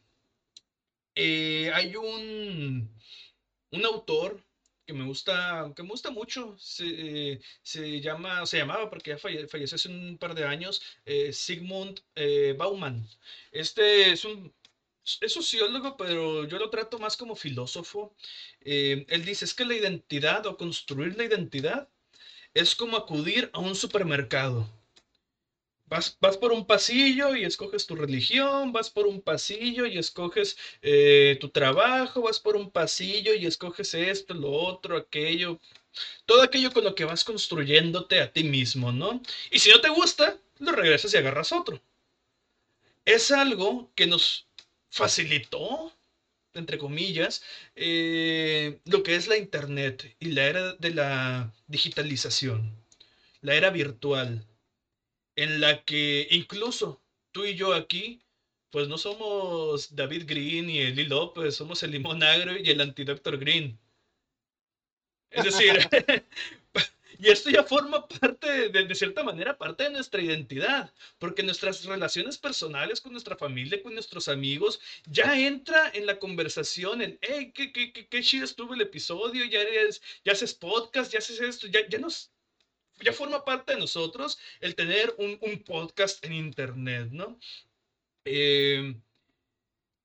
Eh, 1.15 1.71
hay 1.73 1.97
un, 1.97 2.95
un 3.71 3.85
autor 3.87 4.45
que 4.87 4.93
me 4.93 5.05
gusta, 5.05 5.73
que 5.75 5.83
me 5.83 5.91
gusta 5.91 6.11
mucho, 6.11 6.57
se, 6.59 7.41
llama, 8.01 8.47
se 8.47 8.59
llamaba, 8.59 8.91
porque 8.91 9.11
ya 9.11 9.19
falleció 9.19 9.77
hace 9.77 9.89
un 9.89 10.19
par 10.19 10.35
de 10.35 10.45
años, 10.45 10.83
eh, 11.05 11.33
Sigmund 11.33 12.01
eh, 12.15 12.55
Bauman. 12.59 13.07
Este 13.53 14.13
es 14.13 14.25
un 14.25 14.53
es 15.21 15.33
sociólogo, 15.33 15.97
pero 15.97 16.45
yo 16.47 16.59
lo 16.59 16.71
trato 16.71 16.99
más 16.99 17.17
como 17.17 17.37
filósofo. 17.37 18.15
Eh, 18.63 19.05
él 19.09 19.25
dice, 19.25 19.45
es 19.45 19.55
que 19.55 19.65
la 19.67 19.75
identidad 19.75 20.47
o 20.47 20.57
construir 20.57 21.17
la 21.17 21.25
identidad 21.25 21.89
es 22.55 22.75
como 22.75 22.97
acudir 22.97 23.51
a 23.53 23.61
un 23.61 23.75
supermercado. 23.75 24.69
Vas, 25.87 26.17
por 26.41 26.53
un 26.53 26.67
pasillo 26.67 27.37
y 27.37 27.45
escoges 27.45 27.87
tu 27.87 27.95
religión, 27.95 28.73
vas 28.73 28.91
por 28.91 29.07
un 29.07 29.21
pasillo 29.21 29.87
y 29.87 29.99
escoges 29.99 30.57
eh, 30.83 31.37
tu 31.41 31.51
trabajo, 31.51 32.23
vas 32.23 32.41
por 32.41 32.57
un 32.57 32.71
pasillo 32.71 33.35
y 33.35 33.47
escoges 33.47 33.93
esto, 33.95 34.35
lo 34.35 34.51
otro, 34.51 34.97
aquello, 34.97 35.61
todo 36.27 36.43
aquello 36.43 36.73
con 36.73 36.85
lo 36.85 36.95
que 36.95 37.05
vas 37.05 37.23
construyéndote 37.23 38.21
a 38.21 38.33
ti 38.33 38.45
mismo, 38.45 38.93
¿no? 38.93 39.21
Y 39.51 39.59
si 39.59 39.71
no 39.71 39.81
te 39.81 39.91
gusta, 39.91 40.39
lo 40.59 40.73
regresas 40.73 41.13
y 41.15 41.19
agarras 41.19 41.53
otro. 41.53 41.81
Es 43.05 43.31
algo 43.31 43.91
que 43.95 44.07
nos 44.07 44.49
facilitó, 44.91 45.93
entre 46.55 46.79
comillas, 46.79 47.43
eh, 47.77 48.81
lo 48.87 49.03
que 49.03 49.17
es 49.17 49.29
la 49.29 49.37
Internet 49.37 50.17
y 50.19 50.31
la 50.31 50.45
era 50.45 50.73
de 50.75 50.91
la 50.95 51.53
digitalización, 51.69 52.75
la 53.43 53.55
era 53.55 53.71
virtual 53.71 54.47
en 55.37 55.61
la 55.61 55.85
que 55.85 56.29
incluso 56.31 57.03
tú 57.33 57.45
y 57.45 57.55
yo 57.55 57.75
aquí, 57.75 58.23
pues 58.71 58.89
no 58.89 58.99
somos 58.99 59.95
David 59.95 60.25
Green 60.27 60.69
y 60.71 60.81
Eli 60.81 61.05
López, 61.05 61.55
somos 61.55 61.83
el 61.83 61.93
limón 61.93 62.23
agro 62.23 62.57
y 62.59 62.71
el 62.71 62.81
antidoctor 62.81 63.39
Green. 63.39 63.79
Es 65.31 65.45
decir, 65.45 65.79
y 67.19 67.29
esto 67.29 67.51
ya 67.51 67.65
forma 67.65 68.07
parte, 68.07 68.69
de, 68.69 68.85
de, 68.85 68.95
cierta 68.95 69.23
manera, 69.23 69.57
parte 69.57 69.85
de 69.85 69.91
nuestra 69.91 70.21
identidad, 70.21 70.93
porque 71.19 71.43
nuestras 71.43 71.85
relaciones 71.85 72.39
personales 72.39 73.01
con 73.01 73.13
nuestra 73.13 73.37
familia, 73.37 73.83
con 73.83 73.95
nuestros 73.95 74.29
amigos, 74.29 74.81
ya 75.07 75.39
entra 75.39 75.91
en 75.95 76.07
la 76.07 76.19
conversación, 76.19 77.03
en, 77.03 77.19
hey, 77.23 77.53
qué, 77.55 77.73
qué, 77.73 77.93
qué, 77.93 78.07
qué 78.09 78.23
chido 78.23 78.45
estuvo 78.45 78.75
el 78.75 78.81
episodio, 78.81 79.45
ya, 79.45 79.61
eres, 79.61 80.03
ya 80.25 80.33
haces 80.33 80.55
podcast, 80.55 81.13
ya 81.13 81.19
haces 81.19 81.41
esto, 81.41 81.67
ya, 81.67 81.87
ya 81.89 81.99
nos 81.99 82.34
ya 83.01 83.13
forma 83.13 83.45
parte 83.45 83.75
de 83.75 83.81
nosotros 83.81 84.39
el 84.61 84.75
tener 84.75 85.15
un, 85.19 85.39
podcast 85.65 86.25
en 86.25 86.33
internet, 86.33 87.09
¿no? 87.11 87.39
Eh, 88.25 88.95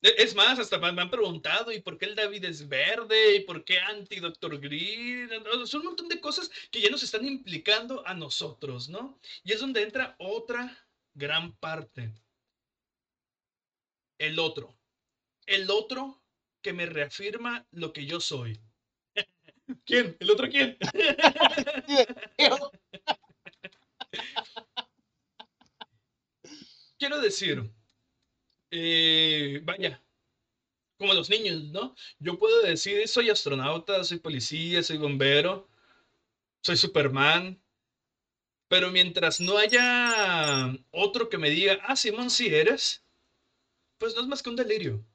es 0.01 0.33
más, 0.33 0.59
hasta 0.59 0.77
me 0.77 1.01
han 1.01 1.09
preguntado, 1.09 1.71
¿y 1.73 1.81
por 1.81 1.97
qué 1.97 2.05
el 2.05 2.15
David 2.15 2.45
es 2.45 2.67
verde? 2.67 3.35
¿Y 3.35 3.39
por 3.41 3.65
qué 3.65 3.79
anti-Doctor 3.79 4.57
Green? 4.59 5.29
Son 5.65 5.81
un 5.81 5.87
montón 5.87 6.07
de 6.07 6.21
cosas 6.21 6.49
que 6.71 6.79
ya 6.79 6.89
nos 6.89 7.03
están 7.03 7.25
implicando 7.25 8.05
a 8.07 8.13
nosotros, 8.13 8.87
¿no? 8.87 9.19
Y 9.43 9.51
es 9.51 9.59
donde 9.59 9.83
entra 9.83 10.15
otra 10.17 10.87
gran 11.13 11.53
parte. 11.57 12.13
El 14.17 14.39
otro. 14.39 14.77
El 15.45 15.69
otro 15.69 16.21
que 16.61 16.71
me 16.71 16.85
reafirma 16.85 17.65
lo 17.71 17.91
que 17.91 18.05
yo 18.05 18.21
soy. 18.21 18.59
¿Quién? 19.85 20.15
¿El 20.19 20.31
otro 20.31 20.47
quién? 20.49 20.77
Quiero 26.97 27.19
decir, 27.19 27.71
eh, 28.71 29.61
vaya, 29.63 30.01
como 30.97 31.13
los 31.13 31.29
niños, 31.29 31.63
¿no? 31.71 31.95
Yo 32.19 32.37
puedo 32.37 32.61
decir, 32.61 33.07
soy 33.07 33.29
astronauta, 33.29 34.03
soy 34.03 34.19
policía, 34.19 34.83
soy 34.83 34.97
bombero, 34.97 35.67
soy 36.63 36.77
Superman, 36.77 37.61
pero 38.67 38.91
mientras 38.91 39.39
no 39.41 39.57
haya 39.57 40.73
otro 40.91 41.29
que 41.29 41.37
me 41.37 41.49
diga, 41.49 41.79
ah, 41.83 41.95
Simón, 41.95 42.29
sí 42.29 42.47
eres, 42.47 43.03
pues 43.99 44.15
no 44.15 44.21
es 44.21 44.27
más 44.27 44.43
que 44.43 44.49
un 44.49 44.57
delirio. 44.57 45.05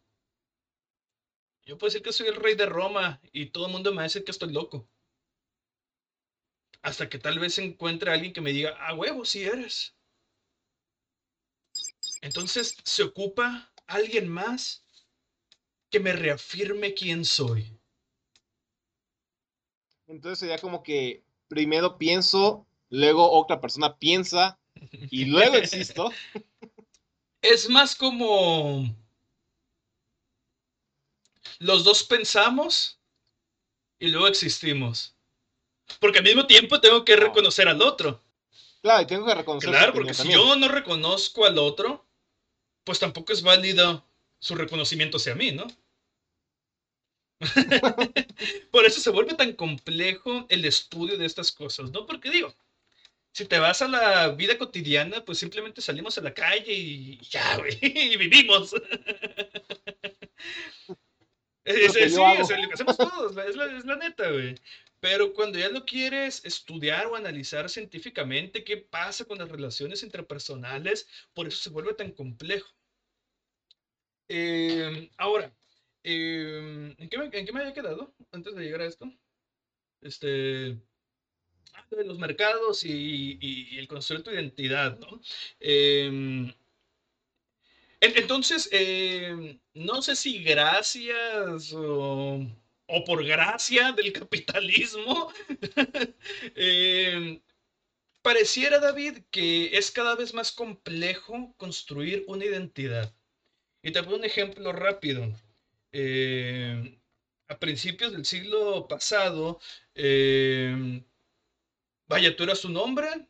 Yo 1.66 1.79
puedo 1.79 1.88
decir 1.88 2.03
que 2.03 2.12
soy 2.12 2.29
el 2.29 2.37
rey 2.37 2.55
de 2.55 2.66
Roma 2.66 3.20
y 3.33 3.46
todo 3.46 3.66
el 3.66 3.72
mundo 3.72 3.90
me 3.90 3.96
va 3.96 4.03
a 4.03 4.05
decir 4.05 4.24
que 4.24 4.31
estoy 4.31 4.53
loco. 4.53 4.88
Hasta 6.83 7.09
que 7.09 7.18
tal 7.18 7.38
vez 7.38 7.59
encuentre 7.59 8.11
a 8.11 8.14
alguien 8.14 8.35
que 8.35 8.42
me 8.42 8.53
diga, 8.53 8.70
a 8.87 8.94
huevo, 8.94 9.24
si 9.24 9.44
eres. 9.44 9.96
Entonces 12.20 12.77
se 12.85 13.03
ocupa 13.03 13.72
alguien 13.87 14.29
más 14.29 14.85
que 15.90 16.00
me 16.00 16.12
reafirme 16.12 16.92
quién 16.92 17.24
soy. 17.24 17.79
Entonces 20.07 20.40
sería 20.40 20.59
como 20.59 20.83
que 20.83 21.24
primero 21.48 21.96
pienso, 21.96 22.66
luego 22.90 23.31
otra 23.31 23.61
persona 23.61 23.98
piensa 23.98 24.59
y 25.11 25.24
luego 25.27 25.57
existo. 25.57 26.11
Es 27.40 27.68
más 27.68 27.94
como 27.94 28.96
los 31.59 31.85
dos 31.85 32.05
pensamos 32.05 32.99
y 33.99 34.09
luego 34.09 34.27
existimos. 34.27 35.15
Porque 36.01 36.19
al 36.19 36.25
mismo 36.25 36.47
tiempo 36.47 36.81
tengo 36.81 37.05
que 37.05 37.17
reconocer 37.17 37.69
al 37.69 37.83
otro. 37.83 38.21
Claro, 38.83 39.03
y 39.03 39.07
tengo 39.07 39.27
que 39.27 39.35
reconocer. 39.35 39.71
Claro, 39.71 39.93
porque 39.93 40.15
si 40.15 40.31
yo 40.31 40.57
no 40.57 40.69
reconozco 40.69 41.45
al 41.45 41.59
otro, 41.59 42.07
pues 42.85 42.99
tampoco 42.99 43.33
es 43.33 43.43
válido 43.43 44.07
su 44.39 44.55
reconocimiento 44.55 45.17
hacia 45.17 45.35
mí, 45.35 45.53
¿no? 45.53 45.67
Por 48.71 48.85
eso 48.85 49.01
se 49.01 49.11
vuelve 49.11 49.35
tan 49.35 49.53
complejo 49.55 50.47
el 50.49 50.65
estudio 50.65 51.17
de 51.17 51.27
estas 51.27 51.51
cosas, 51.51 51.91
¿no? 51.91 52.07
Porque 52.07 52.31
digo, 52.31 52.55
si 53.33 53.47
te 53.47 53.59
vas 53.59 53.83
a 53.83 53.89
la 53.89 54.29
vida 54.29 54.57
cotidiana, 54.59 55.25
pues 55.25 55.39
simplemente 55.39 55.81
salimos 55.81 56.17
a 56.19 56.21
la 56.21 56.35
calle 56.35 56.73
y 56.73 57.19
ya, 57.29 57.57
güey, 57.57 57.79
y 57.83 58.17
vivimos. 58.17 58.75
Es, 61.74 61.94
sí, 61.94 62.00
es 62.00 62.12
lo 62.14 62.68
que 62.68 62.74
hacemos 62.74 62.96
todos, 62.96 63.37
es 63.38 63.57
la, 63.57 63.64
es 63.79 63.87
la 63.87 63.96
neta, 63.96 64.31
güey. 64.31 64.55
Pero 65.00 65.33
cuando 65.33 65.59
ya 65.59 65.68
lo 65.68 65.85
quieres 65.85 66.44
estudiar 66.44 67.07
o 67.07 67.16
analizar 67.16 67.68
científicamente 67.70 68.64
qué 68.64 68.77
pasa 68.77 69.24
con 69.24 69.38
las 69.38 69.50
relaciones 69.50 70.03
interpersonales, 70.03 71.09
por 71.33 71.46
eso 71.46 71.59
se 71.62 71.70
vuelve 71.70 71.94
tan 71.94 72.12
complejo. 72.12 72.68
Eh, 74.29 75.11
ahora, 75.16 75.53
eh, 76.03 76.94
¿en, 76.98 77.09
qué 77.09 77.18
me, 77.18 77.24
¿en, 77.24 77.46
qué 77.46 77.53
me, 77.53 77.61
había 77.61 77.74
quedado 77.74 78.14
antes 78.33 78.55
de 78.55 78.62
llegar 78.62 78.83
a 78.83 78.87
esto? 78.87 79.12
Este, 80.00 80.79
ah, 81.74 81.87
de 81.90 82.05
los 82.05 82.18
mercados 82.18 82.85
y, 82.85 83.38
y, 83.40 83.79
el 83.79 83.88
construir 83.88 84.22
tu 84.22 84.31
identidad, 84.31 84.98
¿no? 84.98 85.20
Eh, 85.61 86.55
entonces, 88.17 88.69
eh, 88.73 89.59
no 89.75 90.03
sé 90.03 90.17
si 90.17 90.43
gracias 90.43 91.73
o, 91.75 92.47
por 93.07 93.25
gracia 93.25 93.93
del 93.93 94.12
capitalismo, 94.12 95.33
eh, 96.55 97.40
pareciera, 98.23 98.79
David, 98.79 99.19
que 99.31 99.77
es 99.77 99.90
cada 99.90 100.17
vez 100.17 100.35
más 100.35 100.53
complejo 100.53 101.55
construir 101.57 102.25
una 102.27 102.45
identidad. 102.45 103.14
Y 103.83 103.93
te 103.93 104.03
pongo 104.03 104.17
un 104.17 104.25
ejemplo 104.25 104.73
rápido. 104.73 105.31
Eh, 105.93 106.99
a 107.49 107.59
principios 107.59 108.12
del 108.12 108.25
siglo 108.25 108.88
pasado, 108.88 109.61
eh, 109.95 111.03
vaya, 112.07 112.35
tú 112.37 112.45
eras 112.45 112.64
un 112.64 112.77
hombre, 112.77 113.29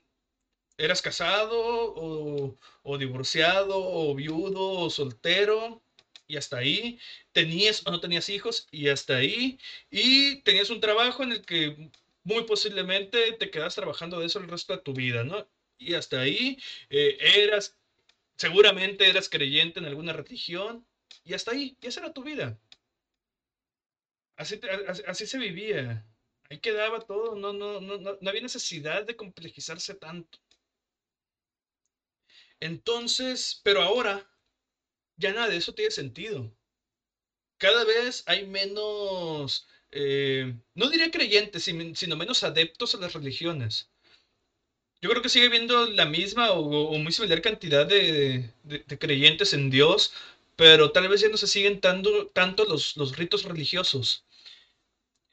eras 0.78 1.02
casado 1.02 1.54
o, 1.56 2.58
o, 2.82 2.98
divorciado 2.98 3.74
o 3.76 4.14
viudo 4.14 4.70
o 4.70 4.90
soltero 4.90 5.82
y 6.26 6.36
hasta 6.36 6.58
ahí. 6.58 6.98
Tenías 7.32 7.86
o 7.86 7.90
no 7.90 8.00
tenías 8.00 8.28
hijos 8.28 8.66
y 8.70 8.88
hasta 8.88 9.16
ahí. 9.16 9.58
Y 9.90 10.36
tenías 10.42 10.70
un 10.70 10.80
trabajo 10.80 11.22
en 11.22 11.32
el 11.32 11.44
que 11.44 11.90
muy 12.24 12.44
posiblemente 12.44 13.32
te 13.32 13.50
quedas 13.50 13.74
trabajando 13.74 14.20
de 14.20 14.26
eso 14.26 14.38
el 14.38 14.48
resto 14.48 14.74
de 14.74 14.82
tu 14.82 14.92
vida, 14.94 15.24
¿no? 15.24 15.46
Y 15.78 15.94
hasta 15.94 16.20
ahí 16.20 16.58
eh, 16.90 17.18
eras 17.20 17.76
Seguramente 18.36 19.08
eras 19.08 19.28
creyente 19.28 19.80
en 19.80 19.86
alguna 19.86 20.12
religión 20.12 20.86
y 21.24 21.34
hasta 21.34 21.52
ahí, 21.52 21.76
y 21.80 21.86
esa 21.88 22.00
era 22.00 22.12
tu 22.12 22.22
vida. 22.22 22.58
Así, 24.36 24.60
así, 25.06 25.26
se 25.26 25.38
vivía. 25.38 26.04
Ahí 26.50 26.58
quedaba 26.58 27.00
todo, 27.00 27.36
no, 27.36 27.52
no, 27.52 27.80
no, 27.80 27.98
no 28.20 28.30
había 28.30 28.42
necesidad 28.42 29.04
de 29.04 29.16
complejizarse 29.16 29.94
tanto. 29.94 30.38
Entonces, 32.60 33.60
pero 33.64 33.82
ahora 33.82 34.28
ya 35.16 35.32
nada 35.32 35.48
de 35.48 35.56
eso 35.56 35.74
tiene 35.74 35.90
sentido. 35.90 36.52
Cada 37.58 37.84
vez 37.84 38.24
hay 38.26 38.46
menos, 38.46 39.66
eh, 39.90 40.54
no 40.74 40.90
diría 40.90 41.10
creyentes, 41.10 41.64
sino 41.64 42.16
menos 42.16 42.42
adeptos 42.42 42.94
a 42.94 42.98
las 42.98 43.12
religiones 43.14 43.88
yo 45.04 45.10
creo 45.10 45.22
que 45.22 45.28
sigue 45.28 45.46
habiendo 45.48 45.86
la 45.86 46.06
misma 46.06 46.52
o, 46.52 46.96
muy 46.98 47.12
similar 47.12 47.42
cantidad 47.42 47.86
de, 47.86 48.48
creyentes 48.98 49.52
en 49.52 49.68
Dios, 49.68 50.14
pero 50.56 50.92
tal 50.92 51.08
vez 51.08 51.20
ya 51.20 51.28
no 51.28 51.36
se 51.36 51.46
siguen 51.46 51.78
tanto, 51.80 52.64
los 52.64 53.16
ritos 53.18 53.42
religiosos. 53.44 54.24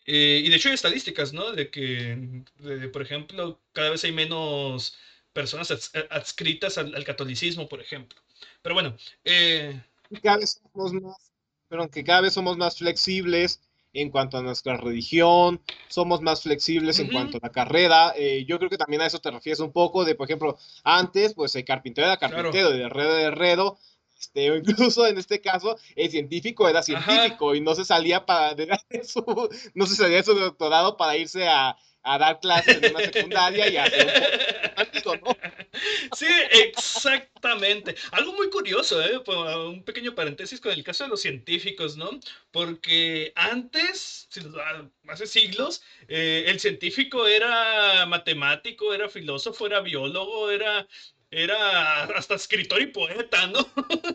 Eh, 0.06 0.42
y 0.44 0.50
de 0.50 0.56
hecho 0.58 0.68
hay 0.68 0.76
estadísticas, 0.76 1.32
¿no? 1.32 1.54
De 1.54 1.70
que, 1.70 2.44
por 2.92 3.02
ejemplo, 3.02 3.62
cada 3.72 3.92
vez 3.92 4.04
hay 4.04 4.12
menos 4.12 4.98
personas 5.34 5.92
adscritas 6.10 6.78
al, 6.78 7.04
catolicismo, 7.04 7.68
por 7.68 7.82
ejemplo. 7.82 8.20
Pero 8.62 8.76
bueno. 8.76 8.96
Eh... 9.24 9.82
Cada 10.22 10.38
vez 10.38 10.62
somos 10.74 10.94
más, 10.94 11.32
pero 11.70 11.90
que 11.90 12.04
cada 12.04 12.22
vez 12.22 12.34
somos 12.34 12.58
más 12.58 12.78
flexibles 12.78 13.62
en 13.94 14.10
cuanto 14.10 14.38
a 14.38 14.42
nuestra 14.42 14.78
religión, 14.78 15.62
somos 15.88 16.22
más 16.22 16.44
flexibles 16.44 17.00
en 17.00 17.08
cuanto 17.10 17.38
a 17.38 17.40
la 17.44 17.52
carrera. 17.52 18.14
Eh, 18.16 18.46
yo 18.46 18.58
creo 18.58 18.70
que 18.70 18.78
también 18.78 19.02
a 19.02 19.06
eso 19.06 19.20
te 19.20 19.32
refieres 19.32 19.60
un 19.60 19.72
poco 19.72 20.06
de, 20.06 20.16
por 20.16 20.28
ejemplo, 20.28 20.58
antes, 20.84 21.34
pues 21.34 21.56
el 21.56 21.66
carpintero 21.66 22.08
era 22.08 22.18
carpintero, 22.18 22.72
de 22.72 22.84
herrero 22.84 23.14
de 23.14 23.24
herrero, 23.24 23.78
este, 24.20 24.52
o 24.52 24.56
incluso 24.56 25.08
en 25.08 25.18
este 25.18 25.42
caso, 25.42 25.78
el 25.96 26.10
científico 26.10 26.70
era 26.70 26.84
científico 26.84 27.56
y 27.56 27.62
no 27.62 27.76
se 27.76 27.86
salía 27.86 28.26
para 28.26 28.54
de 28.54 28.68
su, 29.04 29.50
no 29.74 29.86
se 29.86 29.96
salía 29.96 30.18
de 30.18 30.24
su 30.24 30.36
doctorado 30.36 30.96
para 30.96 31.18
irse 31.18 31.48
a, 31.48 31.76
a 32.04 32.18
dar 32.18 32.40
clases 32.40 32.82
en 32.82 32.96
una 32.96 33.06
secundaria 33.06 33.70
y 33.70 33.78
hacer 33.78 34.08
un 35.06 35.22
¿no? 35.24 35.38
Sí, 36.16 36.28
exactamente. 36.52 37.96
Algo 38.12 38.34
muy 38.34 38.50
curioso, 38.50 39.02
¿eh? 39.02 39.22
un 39.68 39.84
pequeño 39.84 40.14
paréntesis 40.16 40.60
con 40.60 40.72
el 40.72 40.84
caso 40.84 41.04
de 41.04 41.10
los 41.10 41.22
científicos, 41.22 41.98
¿no? 41.98 42.10
Porque 42.52 43.32
antes, 43.36 44.28
hace 45.08 45.28
siglos, 45.28 45.84
eh, 46.08 46.46
el 46.48 46.60
científico 46.60 47.28
era 47.28 48.06
matemático, 48.06 48.94
era 48.94 49.10
filósofo, 49.10 49.68
era 49.68 49.82
biólogo, 49.82 50.52
era, 50.52 50.88
era 51.32 52.04
hasta 52.04 52.36
escritor 52.36 52.82
y 52.82 52.88
poeta, 52.88 53.48
¿no? 53.48 53.66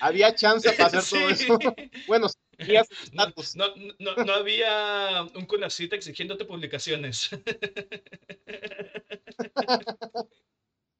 Había 0.00 0.34
chance 0.34 0.70
para 0.72 0.98
hacer 0.98 1.20
todo 1.20 1.28
eso. 1.28 1.58
bueno, 2.06 2.26
no, 3.12 3.32
no, 3.98 4.14
no, 4.24 4.32
había 4.32 5.22
un 5.34 5.44
CONACIT 5.46 5.92
exigiéndote 5.92 6.44
publicaciones. 6.46 7.30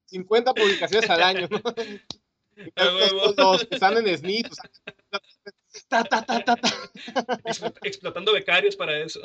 50 0.07 0.55
publicaciones 0.55 1.11
al 1.11 1.23
año. 1.23 1.49
Los, 3.37 3.65
que 3.69 3.75
están 3.75 3.97
en 3.97 4.19
SNIT. 4.19 4.49
Explotando 7.83 8.33
becarios 8.33 8.77
para 8.77 8.99
eso. 8.99 9.21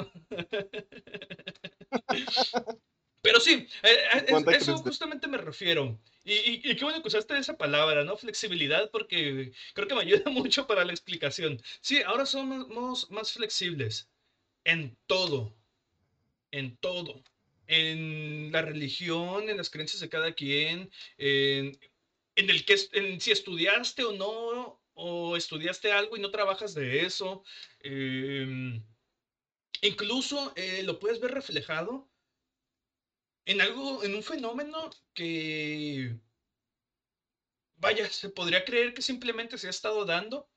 Pero 3.25 3.39
sí, 3.39 3.67
eh, 3.81 3.97
eh, 4.13 4.45
eso 4.51 4.77
justamente 4.77 5.27
me 5.27 5.38
refiero. 5.38 5.99
Y, 6.23 6.75
qué 6.75 6.83
bueno 6.83 7.01
que 7.01 7.07
usaste 7.07 7.35
esa 7.38 7.57
palabra, 7.57 8.03
¿no? 8.03 8.15
Flexibilidad, 8.17 8.91
porque 8.91 9.51
creo 9.73 9.88
que 9.88 9.95
me 9.95 10.01
ayuda 10.01 10.23
mucho 10.31 10.67
para 10.67 10.85
la 10.85 10.91
explicación. 10.91 11.59
Sí, 11.81 12.03
ahora 12.03 12.27
somos 12.27 13.09
más 13.09 13.33
flexibles 13.33 14.07
en 14.63 14.95
todo, 15.07 15.55
en 16.51 16.77
todo. 16.77 17.23
En 17.65 18.51
la 18.51 18.61
religión, 18.61 19.49
en 19.49 19.57
las 19.57 19.71
creencias 19.71 20.01
de 20.01 20.09
cada 20.09 20.33
quien, 20.33 20.91
en, 21.17 21.79
el 22.35 22.63
que 22.63 22.75
en 22.93 23.19
si 23.19 23.31
estudiaste 23.31 24.03
o 24.03 24.11
no, 24.11 24.79
o 24.93 25.35
estudiaste 25.35 25.91
algo 25.91 26.15
y 26.15 26.21
no 26.21 26.29
trabajas 26.29 26.75
de 26.75 27.01
eso. 27.05 27.43
Em, 27.81 28.83
incluso 29.81 30.53
eh, 30.55 30.83
lo 30.83 30.99
puedes 30.99 31.19
ver 31.19 31.31
reflejado 31.31 32.07
en 33.45 33.62
algo, 33.62 34.03
en 34.03 34.15
un 34.15 34.23
fenómeno 34.23 34.89
que, 35.13 36.17
vaya, 37.77 38.10
se 38.10 38.29
podría 38.29 38.65
creer 38.65 38.93
que 38.93 39.01
simplemente 39.01 39.58
se 39.58 39.67
ha 39.67 39.69
estado 39.69 40.05
dando, 40.05 40.49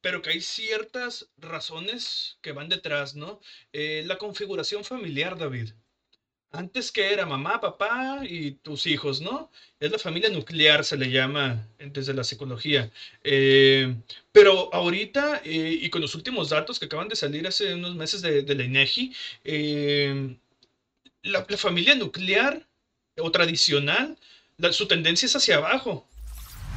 pero 0.00 0.22
que 0.22 0.30
hay 0.30 0.40
ciertas 0.40 1.30
razones 1.36 2.38
que 2.42 2.52
van 2.52 2.68
detrás, 2.68 3.14
¿no? 3.16 3.40
Eh, 3.72 4.02
la 4.06 4.18
configuración 4.18 4.84
familiar, 4.84 5.38
David. 5.38 5.72
Antes 6.52 6.92
que 6.92 7.12
era 7.12 7.26
mamá, 7.26 7.60
papá 7.60 8.20
y 8.24 8.52
tus 8.52 8.86
hijos, 8.86 9.20
¿no? 9.20 9.50
Es 9.80 9.92
la 9.92 9.98
familia 9.98 10.30
nuclear, 10.30 10.84
se 10.84 10.96
le 10.96 11.10
llama 11.10 11.68
desde 11.78 12.14
la 12.14 12.24
psicología. 12.24 12.90
Eh, 13.24 13.96
pero 14.32 14.72
ahorita, 14.74 15.42
eh, 15.44 15.78
y 15.82 15.90
con 15.90 16.00
los 16.02 16.14
últimos 16.16 16.50
datos 16.50 16.78
que 16.80 16.86
acaban 16.86 17.08
de 17.08 17.16
salir 17.16 17.46
hace 17.46 17.74
unos 17.74 17.94
meses 17.96 18.22
de, 18.22 18.42
de 18.42 18.54
la 18.56 18.64
INEGI, 18.64 19.14
la, 21.22 21.44
familia 21.56 21.94
nuclear 21.94 22.66
o 23.18 23.30
tradicional, 23.30 24.16
su 24.72 24.86
tendencia 24.86 25.26
es 25.26 25.36
hacia 25.36 25.56
abajo. 25.56 26.06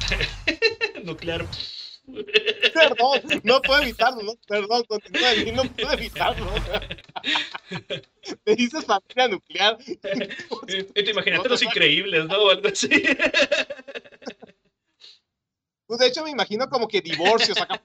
nuclear. 1.04 1.46
Perdón, 2.74 3.22
no 3.44 3.62
puedo 3.62 3.80
evitarlo, 3.80 4.22
¿no? 4.22 4.34
Perdón, 4.46 4.84
continúa 4.86 5.28
ahí, 5.28 5.50
no 5.52 5.64
puedo 5.64 5.92
evitarlo. 5.92 6.52
Me 8.44 8.56
dices 8.56 8.84
familia 8.84 9.28
nuclear. 9.28 9.78
te 10.66 11.10
imaginaste 11.10 11.48
los 11.48 11.62
increíbles, 11.62 12.26
¿no? 12.26 12.50
algo 12.50 12.68
así. 12.68 12.90
Pues 15.86 16.00
de 16.00 16.06
hecho 16.06 16.24
me 16.24 16.30
imagino 16.30 16.68
como 16.68 16.88
que 16.88 17.00
divorcios 17.00 17.58
acá. 17.60 17.82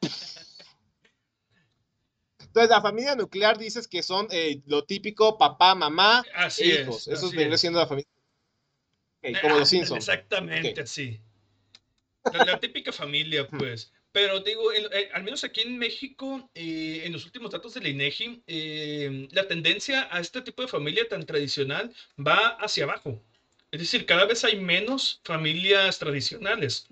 Entonces, 2.49 2.69
la 2.69 2.81
familia 2.81 3.15
nuclear 3.15 3.57
dices 3.57 3.87
que 3.87 4.01
son 4.03 4.27
eh, 4.31 4.61
lo 4.65 4.83
típico 4.83 5.37
papá, 5.37 5.75
mamá 5.75 6.23
así 6.35 6.63
e 6.71 6.81
hijos. 6.81 7.07
Es, 7.07 7.19
Eso 7.19 7.27
vendría 7.29 7.55
es. 7.55 7.61
siendo 7.61 7.79
la 7.79 7.87
familia. 7.87 8.09
Como 9.41 9.55
Ah, 9.55 9.59
los 9.59 9.69
Simpsons. 9.69 10.07
Exactamente 10.07 10.71
Ok. 10.71 10.79
así. 10.79 11.21
La, 12.33 12.45
la 12.45 12.59
típica 12.59 12.91
familia, 12.91 13.47
pues. 13.47 13.91
Pero 14.11 14.39
digo, 14.39 14.71
eh, 14.73 15.09
al 15.13 15.23
menos 15.23 15.43
aquí 15.43 15.61
en 15.61 15.77
México, 15.77 16.49
eh, 16.55 17.03
en 17.05 17.13
los 17.13 17.25
últimos 17.25 17.51
datos 17.51 17.73
del 17.75 17.87
INEGI, 17.87 18.43
eh, 18.47 19.27
la 19.31 19.47
tendencia 19.47 20.07
a 20.11 20.19
este 20.19 20.41
tipo 20.41 20.61
de 20.63 20.67
familia 20.67 21.07
tan 21.07 21.25
tradicional 21.25 21.93
va 22.17 22.57
hacia 22.59 22.85
abajo. 22.85 23.21
Es 23.71 23.79
decir, 23.79 24.05
cada 24.05 24.25
vez 24.25 24.43
hay 24.43 24.59
menos 24.59 25.21
familias 25.23 25.99
tradicionales. 25.99 26.87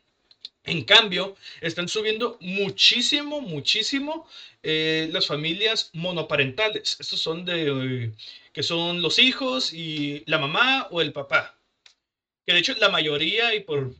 En 0.67 0.83
cambio, 0.83 1.35
están 1.61 1.87
subiendo 1.87 2.37
muchísimo, 2.41 3.39
muchísimo 3.39 4.27
eh, 4.63 5.09
las 5.13 5.25
familias 5.25 5.89
monoparentales. 5.93 6.97
Estos 6.99 7.21
son 7.21 7.45
de 7.45 8.05
eh, 8.05 8.11
que 8.51 8.63
son 8.63 9.01
los 9.01 9.17
hijos 9.17 9.73
y 9.73 10.23
la 10.25 10.37
mamá 10.39 10.87
o 10.91 11.01
el 11.01 11.13
papá. 11.13 11.57
Que 12.45 12.53
de 12.53 12.59
hecho 12.59 12.73
la 12.79 12.89
mayoría, 12.89 13.55
y 13.55 13.61
por 13.61 13.93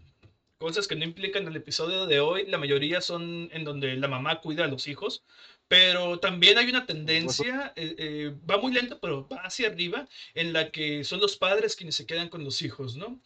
cosas 0.58 0.88
que 0.88 0.96
no 0.96 1.06
implican 1.06 1.48
el 1.48 1.56
episodio 1.56 2.06
de 2.06 2.20
hoy, 2.20 2.46
la 2.48 2.58
mayoría 2.58 3.00
son 3.00 3.50
en 3.54 3.64
donde 3.64 3.96
la 3.96 4.10
mamá 4.10 4.42
cuida 4.42 4.66
a 4.66 4.68
los 4.68 4.88
hijos. 4.88 5.24
Pero 5.70 6.20
también 6.20 6.58
hay 6.58 6.70
una 6.70 6.86
tendencia, 6.86 7.74
eh, 7.76 7.96
eh, 7.98 8.34
va 8.50 8.58
muy 8.58 8.74
lento, 8.74 9.00
pero 9.00 9.28
va 9.28 9.38
hacia 9.38 9.68
arriba, 9.68 10.08
en 10.34 10.54
la 10.54 10.72
que 10.72 11.04
son 11.04 11.20
los 11.20 11.38
padres 11.38 11.76
quienes 11.76 11.96
se 11.96 12.06
quedan 12.06 12.30
con 12.30 12.44
los 12.44 12.62
hijos, 12.62 12.96
¿no? 12.96 13.20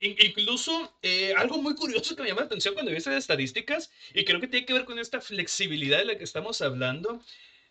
In- 0.00 0.16
Incluso 0.18 0.96
eh, 1.02 1.34
algo 1.36 1.58
muy 1.58 1.74
curioso 1.74 2.14
que 2.14 2.22
me 2.22 2.28
llama 2.28 2.42
la 2.42 2.46
atención 2.46 2.74
cuando 2.74 2.90
vi 2.92 2.98
esas 2.98 3.16
estadísticas, 3.16 3.90
y 4.14 4.24
creo 4.24 4.40
que 4.40 4.48
tiene 4.48 4.66
que 4.66 4.72
ver 4.74 4.84
con 4.84 4.98
esta 4.98 5.20
flexibilidad 5.20 5.98
de 5.98 6.04
la 6.04 6.18
que 6.18 6.24
estamos 6.24 6.60
hablando, 6.60 7.22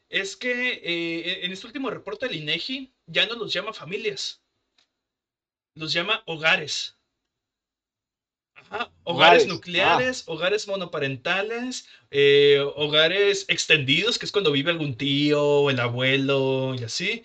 es 0.10 0.36
que 0.36 0.82
eh, 0.84 1.46
en 1.46 1.52
este 1.52 1.68
último 1.68 1.90
reporte 1.90 2.28
del 2.28 2.38
INEGI 2.38 2.94
ya 3.08 3.26
no 3.28 3.36
los 3.36 3.54
llama 3.54 3.74
familias, 3.74 4.42
los 5.76 5.94
llama 5.94 6.24
hogares. 6.26 6.96
Ajá, 8.56 8.92
hogares 9.04 9.44
Hogares, 9.44 9.48
nucleares, 9.48 10.24
hogares 10.28 10.68
monoparentales, 10.68 11.88
eh, 12.10 12.60
hogares 12.76 13.46
extendidos, 13.48 14.18
que 14.18 14.26
es 14.26 14.32
cuando 14.32 14.52
vive 14.52 14.72
algún 14.72 14.96
tío 14.98 15.70
el 15.70 15.80
abuelo 15.80 16.74
y 16.80 16.84
así. 16.84 17.24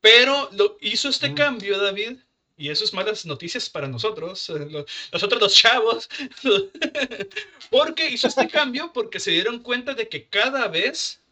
Pero 0.00 0.50
lo 0.52 0.78
hizo 0.80 1.08
este 1.08 1.30
Mm. 1.30 1.34
cambio, 1.34 1.78
David, 1.78 2.18
y 2.60 2.68
eso 2.68 2.84
es 2.84 2.92
malas 2.92 3.24
noticias 3.24 3.70
para 3.70 3.88
nosotros, 3.88 4.50
eh, 4.50 4.84
nosotros 5.12 5.40
los 5.40 5.54
chavos, 5.54 6.10
porque 7.70 8.10
hizo 8.10 8.28
este 8.28 8.48
cambio 8.58 8.92
porque 8.92 9.18
se 9.18 9.30
dieron 9.30 9.60
cuenta 9.62 9.94
de 9.94 10.08
que 10.10 10.28
cada 10.28 10.68
vez 10.68 11.22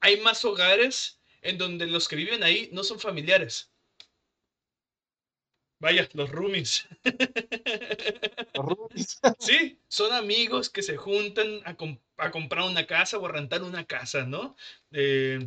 hay 0.00 0.20
más 0.20 0.44
hogares 0.44 1.18
en 1.40 1.56
donde 1.56 1.86
los 1.86 2.06
que 2.06 2.16
viven 2.16 2.42
ahí 2.42 2.68
no 2.72 2.84
son 2.84 3.00
familiares. 3.00 3.70
Vaya, 5.80 6.08
los 6.12 6.30
roomies. 6.30 6.86
Los 8.54 8.64
roomies. 8.64 9.20
Sí, 9.38 9.78
son 9.88 10.12
amigos 10.12 10.70
que 10.70 10.82
se 10.82 10.96
juntan 10.96 11.60
a, 11.64 11.76
a 12.18 12.30
comprar 12.30 12.64
una 12.64 12.86
casa 12.86 13.18
o 13.18 13.26
a 13.26 13.32
rentar 13.32 13.62
una 13.62 13.84
casa, 13.84 14.24
¿no? 14.24 14.56
Eh, 14.92 15.46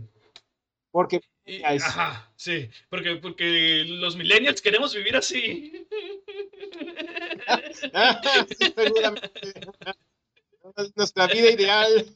Porque 0.92 1.22
y- 1.48 1.64
ajá, 1.64 2.32
sí, 2.36 2.70
porque, 2.90 3.16
porque 3.16 3.84
los 3.88 4.16
millennials 4.16 4.62
queremos 4.62 4.94
vivir 4.94 5.16
así. 5.16 5.88
Sí, 7.74 7.90
seguramente. 8.76 9.32
Es 10.78 10.96
nuestra 10.96 11.28
vida 11.28 11.50
ideal. 11.52 12.14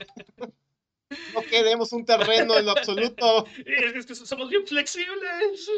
No 1.33 1.41
queremos 1.43 1.91
un 1.93 2.05
terreno 2.05 2.57
en 2.57 2.65
lo 2.65 2.71
absoluto. 2.71 3.45
Es 3.65 4.05
que 4.05 4.15
somos 4.15 4.49
bien 4.49 4.65
flexibles. 4.67 5.69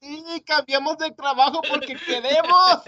Sí, 0.00 0.42
cambiamos 0.46 0.98
de 0.98 1.10
trabajo 1.12 1.60
porque 1.68 1.94
queremos. 1.96 2.82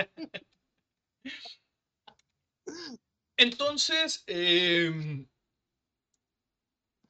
Entonces, 3.36 4.24
in- 4.26 5.28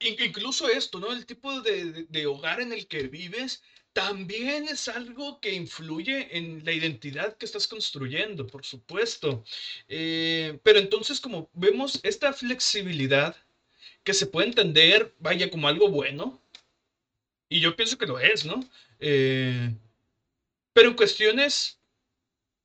incluso 0.09 0.69
esto, 0.69 0.99
¿no? 0.99 1.13
El 1.13 1.27
tipo 1.27 1.61
de, 1.61 2.27
hogar 2.27 2.61
en 2.61 2.73
el 2.73 2.87
que 2.87 3.05
vives 3.09 3.63
también 3.93 4.69
es 4.69 4.89
algo 4.89 5.41
que 5.41 5.53
influye 5.53 6.37
en 6.37 6.65
la 6.65 6.73
identidad 6.73 7.37
que 7.37 7.45
estás 7.45 7.67
construyendo, 7.69 8.47
por 8.47 8.65
supuesto. 8.65 9.45
Eh, 9.89 10.59
pero 10.63 10.79
entonces, 10.79 11.21
como 11.21 11.51
vemos 11.53 12.01
esta 12.03 12.33
flexibilidad 12.33 13.37
que 14.05 14.15
se 14.15 14.27
puede 14.27 14.49
entender, 14.49 15.15
vaya, 15.19 15.51
como 15.51 15.69
algo 15.69 15.89
bueno, 15.89 16.41
y 17.49 17.61
yo 17.61 17.77
pienso 17.77 17.99
que 17.99 18.07
lo 18.07 18.19
es, 18.19 18.45
¿no? 18.45 18.65
Eh, 18.99 19.75
pero 20.73 20.89
en 20.89 20.95
cuestiones, 20.97 21.79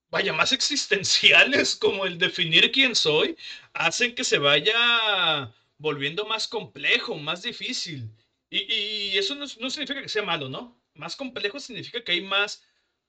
vaya, 0.10 0.34
más 0.34 0.54
existenciales, 0.54 1.76
como 1.82 2.06
el 2.06 2.18
definir 2.18 2.72
quién 2.72 2.96
soy, 2.96 3.38
hacen 3.74 4.16
que 4.16 4.24
se 4.24 4.38
vaya 4.38 5.54
volviendo 5.78 6.26
más 6.26 6.48
complejo, 6.48 7.16
más 7.16 7.42
difícil. 7.44 8.12
Y, 8.50 8.60
y 9.14 9.18
eso 9.18 9.36
no, 9.36 9.42
no 9.60 9.70
significa 9.70 10.02
que 10.02 10.10
sea 10.10 10.24
malo, 10.24 10.50
¿no? 10.50 10.82
Más 10.94 11.16
complejo 11.16 11.60
significa 11.60 12.04
que 12.04 12.14
hay 12.14 12.22
más 12.22 12.64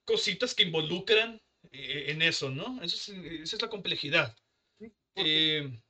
cositas 0.05 0.55
que 0.55 0.65
involucran 0.65 1.41
eh, 1.73 2.07
en 2.09 2.23
eso, 2.23 2.51
¿no? 2.51 2.83
Eso 2.83 2.97
es, 2.97 3.09
esa 3.43 3.57
es 3.57 3.63
la 3.63 3.69
complejidad. 3.71 4.37
Porque- 4.79 4.95
Eh, 5.17 5.81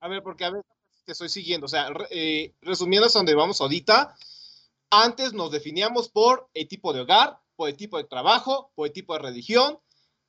A 0.00 0.08
ver, 0.08 0.22
porque 0.22 0.44
a 0.44 0.50
ver, 0.50 0.62
te 1.04 1.12
estoy 1.12 1.28
siguiendo. 1.28 1.66
O 1.66 1.68
sea, 1.68 1.90
re- 1.90 2.08
eh, 2.10 2.54
resumiendo 2.60 3.06
hasta 3.06 3.18
donde 3.18 3.34
vamos 3.34 3.60
ahorita, 3.60 4.16
antes 4.90 5.32
nos 5.32 5.50
definíamos 5.50 6.08
por 6.08 6.48
el 6.54 6.68
tipo 6.68 6.92
de 6.92 7.00
hogar, 7.00 7.40
por 7.56 7.68
el 7.68 7.76
tipo 7.76 7.96
de 7.98 8.04
trabajo, 8.04 8.72
por 8.74 8.86
el 8.86 8.92
tipo 8.92 9.14
de 9.14 9.20
religión, 9.20 9.78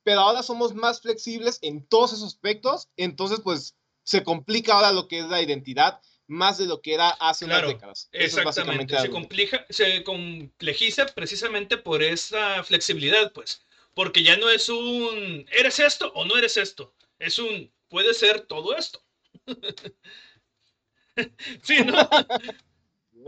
pero 0.02 0.20
ahora 0.20 0.42
somos 0.42 0.74
más 0.74 1.00
flexibles 1.00 1.58
en 1.62 1.86
todos 1.86 2.12
esos 2.12 2.26
aspectos, 2.34 2.88
entonces 2.96 3.40
pues 3.42 3.76
se 4.04 4.22
complica 4.22 4.74
ahora 4.74 4.92
lo 4.92 5.08
que 5.08 5.18
es 5.18 5.26
la 5.26 5.42
identidad 5.42 6.00
más 6.26 6.58
de 6.58 6.66
lo 6.66 6.80
que 6.80 6.94
era 6.94 7.10
hace 7.10 7.46
Claro, 7.46 7.68
unas 7.68 7.76
décadas. 7.76 8.08
Eso 8.12 8.38
Exactamente, 8.38 8.98
se, 8.98 9.10
complica, 9.10 9.66
se 9.68 10.04
complejiza 10.04 11.06
precisamente 11.06 11.76
por 11.76 12.02
esa 12.02 12.62
flexibilidad, 12.62 13.32
pues, 13.32 13.62
porque 13.94 14.22
ya 14.22 14.36
no 14.36 14.48
es 14.48 14.68
un, 14.68 15.46
¿eres 15.50 15.80
esto 15.80 16.12
o 16.14 16.24
no 16.24 16.36
eres 16.36 16.56
esto? 16.56 16.94
Es 17.18 17.38
un, 17.38 17.72
puede 17.88 18.14
ser 18.14 18.42
todo 18.42 18.76
esto. 18.76 19.02
sí, 21.62 21.78
¿no? 21.84 22.08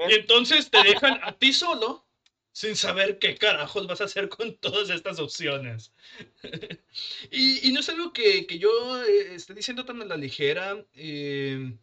Y 0.08 0.12
entonces 0.12 0.70
te 0.70 0.82
dejan 0.82 1.20
a 1.22 1.32
ti 1.32 1.54
solo 1.54 2.05
sin 2.56 2.74
saber 2.74 3.18
qué 3.18 3.36
carajos 3.36 3.86
vas 3.86 4.00
a 4.00 4.04
hacer 4.04 4.28
con 4.30 4.56
todas 4.56 4.88
estas 4.90 5.18
opciones. 5.18 5.92
y, 7.30 7.68
y 7.68 7.72
no 7.72 7.80
es 7.80 7.88
algo 7.90 8.12
que, 8.12 8.46
que 8.46 8.58
yo 8.58 9.04
eh, 9.04 9.34
esté 9.34 9.52
diciendo 9.54 9.84
tan 9.84 10.00
a 10.02 10.04
la 10.06 10.16
ligera. 10.16 10.82
eh, 10.94 11.76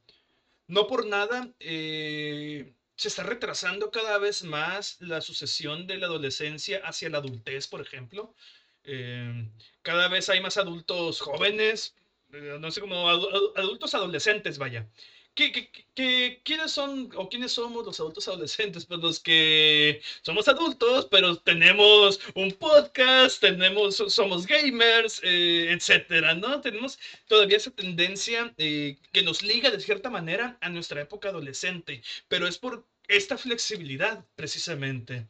no 0.68 0.88
por 0.88 1.06
nada 1.06 1.52
eh, 1.60 2.74
se 2.98 3.08
está 3.10 3.24
retrasando 3.24 3.92
cada 3.92 4.18
vez 4.18 4.44
más 4.44 4.98
la 5.02 5.22
sucesión 5.22 5.88
de 5.88 5.98
la 5.98 6.08
adolescencia 6.08 6.80
hacia 6.84 7.10
la 7.10 7.20
adultez, 7.20 7.68
por 7.68 7.82
ejemplo. 7.82 8.36
Eh, 8.84 9.50
cada 9.82 10.08
vez 10.10 10.30
hay 10.30 10.42
más 10.42 10.58
adultos 10.58 11.20
jóvenes, 11.22 11.96
eh, 12.34 12.58
no 12.60 12.72
sé 12.72 12.82
cómo, 12.82 13.10
adu- 13.10 13.30
adu- 13.32 13.54
adultos 13.56 13.94
adolescentes, 13.96 14.58
vaya. 14.58 14.90
¿Qué, 15.36 15.52
qué, 15.52 15.72
qué- 15.96 16.42
quiénes 16.46 16.72
son 16.72 17.10
o 17.16 17.28
quiénes 17.28 17.52
somos 17.54 17.84
los 17.86 18.00
adultos 18.00 18.28
adolescentes? 18.28 18.86
Pues 18.86 19.00
los 19.00 19.20
que 19.20 20.00
somos 20.22 20.48
adultos, 20.48 21.08
pero 21.10 21.38
tenemos 21.38 22.20
un 22.36 22.52
podcast, 22.52 23.40
tenemos, 23.42 23.96
somos 23.96 24.46
gamers, 24.46 25.22
eh, 25.24 25.72
etcétera, 25.72 26.36
¿no? 26.36 26.62
Tenemos 26.62 27.00
todavía 27.28 27.58
esa 27.58 27.72
tendencia 27.72 28.54
eh, 28.58 28.98
que 29.12 29.24
nos 29.24 29.42
liga 29.42 29.72
de 29.72 29.80
cierta 29.80 30.12
manera 30.12 30.58
a 30.62 30.70
nuestra 30.70 31.02
época 31.02 31.30
adolescente, 31.30 32.04
pero 32.28 32.48
es 32.48 32.60
por 32.60 32.86
esta 33.08 33.36
flexibilidad 33.38 34.24
precisamente. 34.36 35.28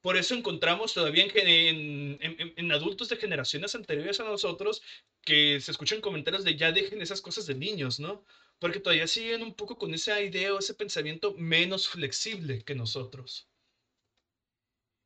Por 0.00 0.16
eso 0.16 0.34
encontramos 0.34 0.94
todavía 0.94 1.24
en, 1.24 1.36
en- 1.36 2.18
en- 2.40 2.52
en 2.56 2.72
adultos 2.72 3.08
de 3.08 3.16
generaciones 3.16 3.74
anteriores 3.74 4.20
a 4.20 4.24
nosotros 4.24 4.82
que 5.22 5.60
se 5.60 5.70
escuchan 5.72 6.00
comentarios 6.00 6.44
de 6.44 6.56
ya 6.56 6.70
dejen 6.72 7.02
esas 7.02 7.20
cosas 7.20 7.46
de 7.46 7.54
niños, 7.56 7.98
¿no? 8.00 8.24
Porque 8.58 8.80
todavía 8.80 9.06
siguen 9.06 9.42
un 9.42 9.54
poco 9.54 9.76
con 9.78 9.92
esa 9.94 10.20
idea 10.20 10.54
o 10.54 10.58
ese 10.58 10.74
pensamiento 10.74 11.34
menos 11.34 11.88
flexible 11.88 12.62
que 12.64 12.74
nosotros. 12.74 13.48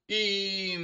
Y 0.06 0.74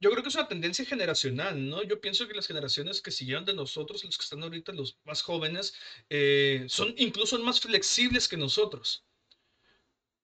yo 0.00 0.10
creo 0.10 0.22
que 0.22 0.28
es 0.28 0.34
una 0.34 0.48
tendencia 0.48 0.84
generacional, 0.84 1.68
¿no? 1.68 1.82
Yo 1.82 2.00
pienso 2.00 2.28
que 2.28 2.34
las 2.34 2.46
generaciones 2.46 3.00
que 3.00 3.10
siguieron 3.10 3.44
de 3.44 3.54
nosotros, 3.54 4.04
los 4.04 4.18
que 4.18 4.22
están 4.24 4.42
ahorita, 4.42 4.72
los 4.72 4.98
más 5.04 5.22
jóvenes, 5.22 5.74
eh, 6.10 6.64
son 6.68 6.94
incluso 6.98 7.38
más 7.38 7.60
flexibles 7.60 8.28
que 8.28 8.36
nosotros. 8.36 9.06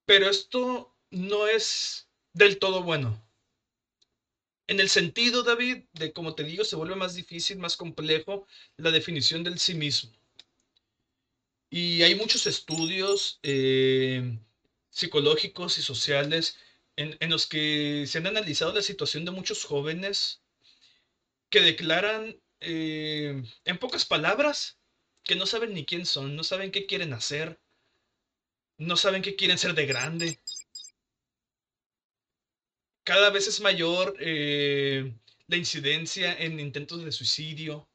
Pero 0.05 0.29
esto 0.29 0.95
no 1.11 1.47
es 1.47 2.11
del 2.35 2.59
todo 2.59 2.83
bueno. 2.83 3.27
En 4.67 4.81
el 4.81 4.89
sentido, 4.89 5.43
David, 5.43 5.85
de 5.95 6.13
como 6.13 6.35
te 6.35 6.45
digo, 6.45 6.65
se 6.65 6.77
vuelve 6.77 6.95
más 6.95 7.15
difícil, 7.15 7.59
más 7.59 7.77
complejo 7.77 8.47
la 8.77 8.91
definición 8.91 9.43
del 9.43 9.59
sí 9.59 9.75
mismo. 9.75 10.20
Y 11.71 12.03
hay 12.03 12.15
muchos 12.17 12.47
estudios 12.47 13.39
eh, 13.43 14.39
psicológicos 14.91 15.79
y 15.79 15.83
sociales 15.83 16.59
en, 16.97 17.17
en, 17.21 17.31
los 17.31 17.47
que 17.47 18.05
se 18.07 18.19
han 18.19 18.27
analizado 18.27 18.73
la 18.75 18.83
situación 18.83 19.25
de 19.25 19.31
muchos 19.31 19.65
jóvenes 19.65 20.43
que 21.51 21.61
declaran, 21.61 22.41
eh, 22.61 23.43
en 23.65 23.79
pocas 23.79 24.05
palabras, 24.05 24.79
que 25.25 25.37
no 25.37 25.47
saben 25.47 25.75
ni 25.75 25.85
quién 25.85 26.07
son, 26.07 26.37
no 26.37 26.45
saben 26.45 26.71
qué 26.71 26.87
quieren 26.87 27.13
hacer, 27.13 27.61
no 28.79 28.97
saben 28.97 29.23
qué 29.23 29.37
quieren 29.37 29.59
ser 29.59 29.75
de 29.75 29.87
grande. 29.87 30.41
Cada 33.05 33.31
vez 33.31 33.49
es 33.49 33.61
mayor 33.61 34.17
eh, 34.21 35.13
la 35.49 35.57
incidencia 35.57 36.33
en 36.39 36.61
intentos 36.61 37.05
de 37.05 37.13
suicidio. 37.13 37.90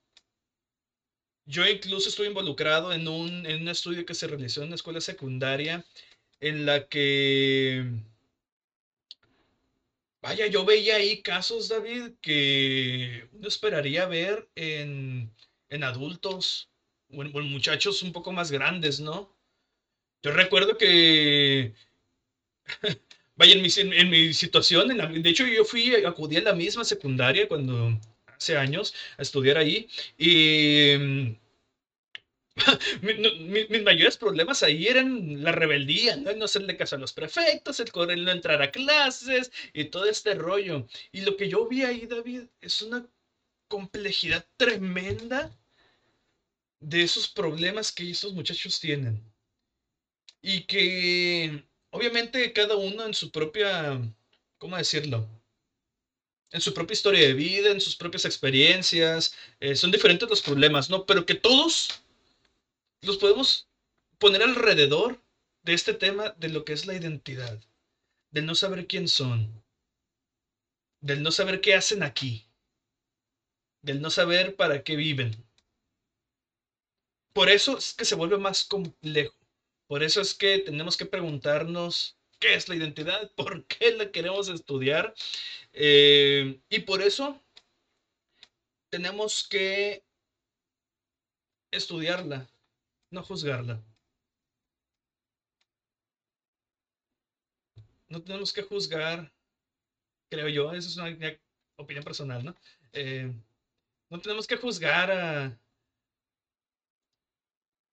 Yo 1.46 1.66
incluso 1.68 2.10
estuve 2.10 2.28
involucrado 2.28 2.94
en 2.94 3.08
un, 3.08 3.46
en 3.46 3.62
un 3.62 3.68
estudio 3.70 4.06
que 4.06 4.14
se 4.16 4.28
realizó 4.28 4.62
en 4.62 4.68
una 4.68 4.76
escuela 4.76 5.02
secundaria 5.02 5.86
en 6.40 6.66
la 6.66 6.88
que 6.88 7.86
Vaya, 10.26 10.48
yo 10.48 10.66
veía 10.66 10.96
ahí 10.96 11.22
casos, 11.22 11.70
David, 11.70 12.14
que 12.20 13.28
uno 13.34 13.48
esperaría 13.48 14.08
ver 14.08 14.50
en, 14.56 15.32
en 15.70 15.84
adultos 15.84 16.68
o 17.12 17.22
en, 17.22 17.32
muchachos 17.52 18.02
un 18.02 18.12
poco 18.12 18.32
más 18.32 18.50
grandes, 18.52 19.00
¿no? 19.00 19.32
Yo 20.24 20.32
recuerdo 20.32 20.80
que, 20.80 21.76
vaya, 23.36 23.54
en 23.54 23.62
mi, 23.62 23.70
en, 23.78 24.10
mi 24.10 24.34
situación, 24.34 24.90
en 25.00 25.22
de 25.22 25.30
hecho 25.30 25.46
yo 25.46 25.64
fui, 25.64 25.94
acudí 25.94 26.38
a 26.38 26.42
la 26.42 26.54
misma 26.54 26.84
secundaria 26.84 27.48
cuando, 27.48 28.00
hace 28.38 28.58
años, 28.58 28.94
a 29.18 29.22
estudiar 29.22 29.58
ahí, 29.58 29.90
y 30.18 31.38
mis, 33.02 33.84
mayores 33.84 34.18
problemas 34.18 34.64
ahí 34.64 34.88
eran 34.88 35.44
la 35.44 35.52
rebeldía, 35.52 36.16
¿no? 36.16 36.34
no 36.34 36.46
hacerle 36.46 36.78
caso 36.78 36.96
a 36.96 37.00
los 37.00 37.14
prefectos, 37.14 37.80
el 37.80 37.92
correr 37.92 38.18
no 38.20 38.32
entrar 38.32 38.62
a 38.62 38.72
clases 38.72 39.52
y 39.74 39.86
todo 39.86 40.06
este 40.06 40.36
rollo. 40.36 40.88
Y 41.12 41.22
lo 41.22 41.36
que 41.38 41.50
yo 41.50 41.68
vi 41.68 41.84
ahí, 41.84 42.06
David, 42.06 42.44
es 42.62 42.82
una 42.82 43.06
complejidad 43.68 44.46
tremenda 44.58 45.52
de 46.80 47.04
esos 47.04 47.28
problemas 47.28 47.92
que 47.92 48.10
esos 48.12 48.34
muchachos 48.34 48.80
tienen. 48.80 49.22
Y 50.42 50.62
que 50.66 51.64
obviamente 51.90 52.54
cada 52.54 52.76
uno 52.76 53.06
en 53.06 53.14
su 53.14 53.32
propia, 53.32 54.00
¿cómo 54.58 54.78
decirlo? 54.78 55.28
En 56.52 56.62
su 56.62 56.74
propia 56.74 56.94
historia 56.94 57.28
de 57.28 57.34
vida, 57.34 57.72
en 57.72 57.82
sus 57.82 57.96
propias 57.96 58.26
experiencias, 58.26 59.36
eh, 59.60 59.76
son 59.76 59.92
diferentes 59.92 60.30
los 60.30 60.42
problemas, 60.42 60.90
¿no? 60.90 61.06
Pero 61.06 61.26
que 61.26 61.36
todos 61.36 62.02
los 63.02 63.18
podemos 63.18 63.68
poner 64.18 64.42
alrededor 64.44 65.22
de 65.64 65.74
este 65.74 65.94
tema 65.94 66.30
de 66.38 66.50
lo 66.50 66.64
que 66.64 66.74
es 66.74 66.86
la 66.86 66.94
identidad, 66.94 67.60
del 68.32 68.46
no 68.46 68.56
saber 68.56 68.88
quién 68.88 69.08
son, 69.08 69.64
del 71.02 71.24
no 71.24 71.32
saber 71.32 71.62
qué 71.62 71.74
hacen 71.74 72.04
aquí, 72.04 72.46
del 73.82 74.02
no 74.02 74.10
saber 74.10 74.56
para 74.56 74.84
qué 74.84 74.96
viven. 74.96 75.46
Por 77.34 77.50
eso 77.50 77.78
es 77.78 77.94
que 77.94 78.06
se 78.06 78.16
vuelve 78.16 78.38
más 78.38 78.64
complejo. 78.64 79.36
Por 79.88 80.04
eso 80.04 80.22
es 80.22 80.34
que 80.34 80.60
tenemos 80.60 80.98
que 80.98 81.06
preguntarnos 81.06 82.18
qué 82.40 82.56
es 82.56 82.70
la 82.70 82.76
identidad, 82.76 83.32
por 83.36 83.66
qué 83.68 83.92
la 83.92 84.12
queremos 84.12 84.50
estudiar. 84.50 85.14
Eh, 85.74 86.60
y 86.70 86.80
por 86.80 87.02
eso 87.02 87.42
tenemos 88.90 89.48
que 89.48 90.04
estudiarla, 91.72 92.48
no 93.12 93.24
juzgarla. 93.24 93.84
No 98.08 98.22
tenemos 98.24 98.54
que 98.54 98.62
juzgar, 98.62 99.34
creo 100.30 100.48
yo, 100.48 100.72
esa 100.74 100.88
es 100.88 100.98
una, 100.98 101.38
opinión 101.78 102.04
personal, 102.06 102.46
¿no? 102.46 102.56
Eh, 102.94 103.34
no 104.10 104.22
tenemos 104.22 104.48
que 104.48 104.56
juzgar 104.56 105.12
a... 105.12 105.60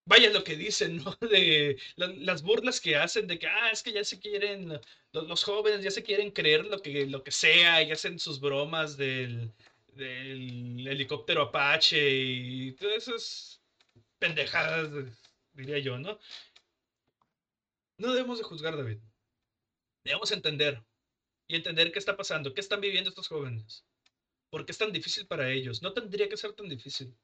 Vaya 0.05 0.31
lo 0.31 0.43
que 0.45 0.57
dicen, 0.57 0.97
¿no? 0.97 1.17
De 1.21 1.79
las 1.97 2.43
burlas 2.43 2.81
que 2.81 2.97
hacen 2.97 3.27
de 3.27 3.39
que, 3.39 3.47
ah, 3.47 3.71
es 3.71 3.83
que 3.83 3.93
ya 3.93 4.05
se 4.05 4.19
quieren, 4.19 4.81
los, 5.13 5.45
jóvenes 5.45 5.83
ya 5.83 5.91
se 5.91 6.03
quieren 6.03 6.31
creer 6.31 6.67
lo 6.67 6.81
que, 6.83 7.07
lo 7.07 7.23
que 7.23 7.31
sea 7.31 7.83
y 7.83 7.93
hacen 7.93 8.19
sus 8.19 8.41
bromas 8.41 8.97
del, 8.97 9.53
del 9.95 10.87
helicóptero 10.89 11.43
Apache 11.43 12.11
y 12.11 12.73
todas 12.73 13.09
esas 13.09 13.63
pendejadas, 14.19 14.91
diría 15.53 15.79
yo, 15.79 15.99
¿no? 15.99 16.19
No 17.99 18.13
debemos 18.13 18.39
de 18.39 18.45
juzgar, 18.45 18.77
David. 18.77 18.99
Debemos 20.05 20.33
entender 20.33 20.83
y 21.47 21.57
entender 21.57 21.93
qué 21.93 21.99
está 21.99 22.17
pasando, 22.17 22.55
qué 22.55 22.61
están 22.61 22.81
viviendo 22.81 23.11
estos 23.11 23.29
jóvenes. 23.29 23.85
¿Por 24.51 24.67
qué 24.67 24.73
es 24.73 24.79
tan 24.79 24.93
difícil 24.93 25.27
para 25.27 25.51
ellos? 25.51 25.83
No 25.83 25.93
tendría 25.93 26.29
que 26.29 26.37
ser 26.37 26.53
tan 26.53 26.69
difícil. 26.69 27.15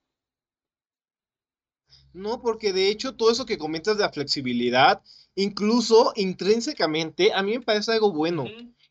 No, 2.13 2.41
porque 2.41 2.73
de 2.73 2.89
hecho 2.89 3.15
todo 3.15 3.31
eso 3.31 3.47
que 3.47 3.59
comentas 3.59 3.97
de 3.97 4.03
la 4.03 4.13
flexibilidad, 4.13 5.03
incluso 5.35 6.13
intrínsecamente, 6.17 7.33
a 7.33 7.43
mí 7.43 7.53
me 7.59 7.65
parece 7.65 7.93
algo 7.93 8.13
bueno. 8.13 8.45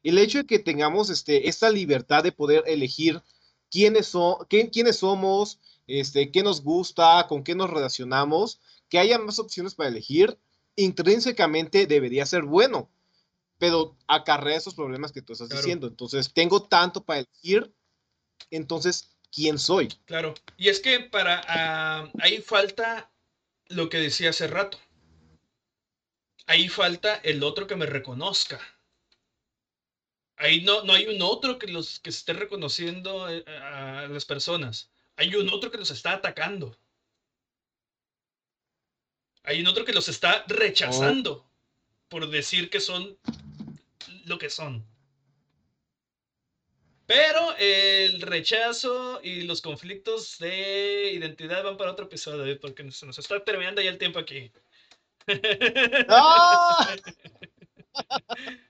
El 0.03 0.17
hecho 0.17 0.39
de 0.39 0.45
que 0.45 0.59
tengamos 0.59 1.09
este, 1.09 1.49
esta 1.49 1.69
libertad 1.69 2.23
de 2.23 2.31
poder 2.31 2.63
elegir 2.67 3.21
quiénes, 3.69 4.07
son, 4.07 4.35
quiénes 4.47 4.97
somos, 4.97 5.59
este, 5.87 6.31
qué 6.31 6.43
nos 6.43 6.61
gusta, 6.61 7.25
con 7.27 7.43
qué 7.43 7.55
nos 7.55 7.69
relacionamos, 7.69 8.59
que 8.89 8.99
haya 8.99 9.17
más 9.19 9.39
opciones 9.39 9.75
para 9.75 9.89
elegir, 9.89 10.37
intrínsecamente 10.75 11.87
debería 11.87 12.25
ser 12.25 12.43
bueno, 12.43 12.89
pero 13.57 13.97
acarrea 14.07 14.57
esos 14.57 14.75
problemas 14.75 15.11
que 15.11 15.21
tú 15.21 15.33
estás 15.33 15.49
diciendo. 15.49 15.87
Entonces, 15.87 16.31
tengo 16.33 16.63
tanto 16.63 17.03
para 17.03 17.21
elegir, 17.21 17.73
entonces, 18.51 19.09
¿quién 19.37 19.59
soy? 19.59 19.87
Claro, 20.05 20.33
y 20.57 20.69
es 20.69 20.79
que 20.79 20.99
para 20.99 22.09
uh, 22.11 22.21
ahí 22.21 22.41
falta 22.41 23.11
lo 23.67 23.87
que 23.87 23.99
decía 23.99 24.31
hace 24.31 24.47
rato. 24.47 24.79
Ahí 26.47 26.69
falta 26.69 27.17
el 27.17 27.43
otro 27.43 27.67
que 27.67 27.75
me 27.75 27.85
reconozca. 27.85 28.59
Ahí 30.37 30.61
no, 30.61 30.83
no 30.85 30.93
hay 30.93 31.05
un 31.05 31.21
otro 31.21 31.59
que 31.59 31.67
los 31.67 31.99
que 31.99 32.09
esté 32.09 32.33
reconociendo 32.33 33.29
eh, 33.29 33.43
a 33.47 34.07
las 34.09 34.25
personas 34.25 34.89
hay 35.17 35.35
un 35.35 35.49
otro 35.49 35.71
que 35.71 35.79
los 35.79 35.91
está 35.91 36.13
atacando. 36.13 36.77
Hay 39.43 39.59
un 39.61 39.67
otro 39.67 39.83
que 39.83 39.93
los 39.93 40.07
está 40.07 40.45
rechazando 40.47 41.49
por 42.07 42.29
decir 42.29 42.69
que 42.69 42.79
son 42.79 43.17
lo 44.25 44.37
que 44.37 44.49
son. 44.49 44.85
Pero 47.07 47.55
el 47.57 48.21
rechazo 48.21 49.21
y 49.23 49.43
los 49.43 49.61
conflictos 49.61 50.37
de 50.39 51.13
identidad 51.13 51.63
van 51.63 51.77
para 51.77 51.93
otro 51.93 52.05
episodio, 52.05 52.59
porque 52.59 52.91
se 52.91 53.05
nos 53.05 53.17
está 53.17 53.43
terminando 53.43 53.81
ya 53.81 53.89
el 53.89 53.97
tiempo 53.97 54.19
aquí. 54.19 54.51
¡Ah! 56.09 56.95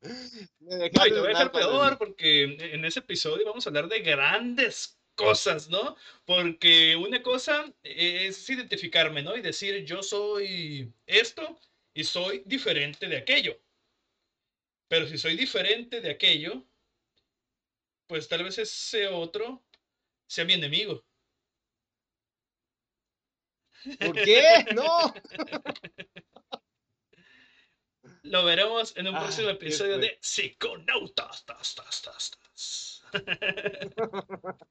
te 0.00 0.90
voy 0.98 1.18
a 1.18 1.28
dejar 1.28 1.52
peor 1.52 1.96
porque 1.96 2.42
en 2.74 2.84
ese 2.84 3.00
episodio 3.00 3.46
vamos 3.46 3.66
a 3.66 3.70
hablar 3.70 3.88
de 3.88 4.00
grandes 4.00 4.98
cosas, 5.14 5.68
¿no? 5.68 5.96
Porque 6.24 6.96
una 6.96 7.22
cosa 7.22 7.72
es 7.84 8.50
identificarme, 8.50 9.22
¿no? 9.22 9.36
Y 9.36 9.42
decir, 9.42 9.84
yo 9.84 10.02
soy 10.02 10.92
esto 11.06 11.60
y 11.94 12.02
soy 12.02 12.42
diferente 12.46 13.06
de 13.06 13.18
aquello. 13.18 13.60
Pero 14.88 15.06
si 15.06 15.18
soy 15.18 15.36
diferente 15.36 16.00
de 16.00 16.10
aquello, 16.10 16.66
pues 18.10 18.26
tal 18.26 18.42
vez 18.42 18.58
ese 18.58 19.06
otro 19.06 19.62
sea 20.26 20.44
mi 20.44 20.54
enemigo. 20.54 21.04
¿Por 24.00 24.14
qué? 24.14 24.66
No. 24.74 25.14
Lo 28.24 28.44
veremos 28.44 28.96
en 28.96 29.06
un 29.06 29.14
próximo 29.14 29.48
episodio 29.48 29.98
de 29.98 30.18
Psiconautas. 30.20 31.46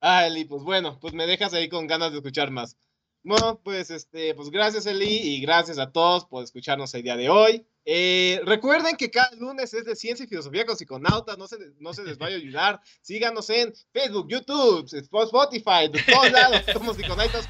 Ah, 0.00 0.28
Eli, 0.28 0.44
pues 0.44 0.62
bueno, 0.62 1.00
pues 1.00 1.12
me 1.12 1.26
dejas 1.26 1.54
ahí 1.54 1.68
con 1.68 1.88
ganas 1.88 2.12
de 2.12 2.18
escuchar 2.18 2.52
más. 2.52 2.76
Bueno, 3.24 3.60
pues 3.64 3.90
este, 3.90 4.32
pues 4.36 4.48
gracias 4.48 4.86
Eli 4.86 5.08
y 5.08 5.40
gracias 5.40 5.76
a 5.80 5.90
todos 5.90 6.24
por 6.26 6.44
escucharnos 6.44 6.94
el 6.94 7.02
día 7.02 7.16
de 7.16 7.28
hoy. 7.28 7.66
Eh, 7.90 8.42
recuerden 8.44 8.98
que 8.98 9.10
cada 9.10 9.30
lunes 9.36 9.72
es 9.72 9.86
de 9.86 9.96
ciencia 9.96 10.22
y 10.22 10.26
filosofía 10.26 10.66
con 10.66 10.76
psiconautas, 10.76 11.38
no 11.38 11.46
se, 11.46 11.56
no 11.78 11.94
se 11.94 12.04
les 12.04 12.18
vaya 12.18 12.36
a 12.36 12.38
olvidar. 12.38 12.82
Síganos 13.00 13.48
en 13.48 13.72
Facebook, 13.94 14.28
YouTube, 14.28 14.86
Spotify, 14.92 15.88
de 15.90 16.02
todos 16.02 16.30
lados, 16.30 16.64
somos 16.70 16.98
psiconautas 16.98 17.48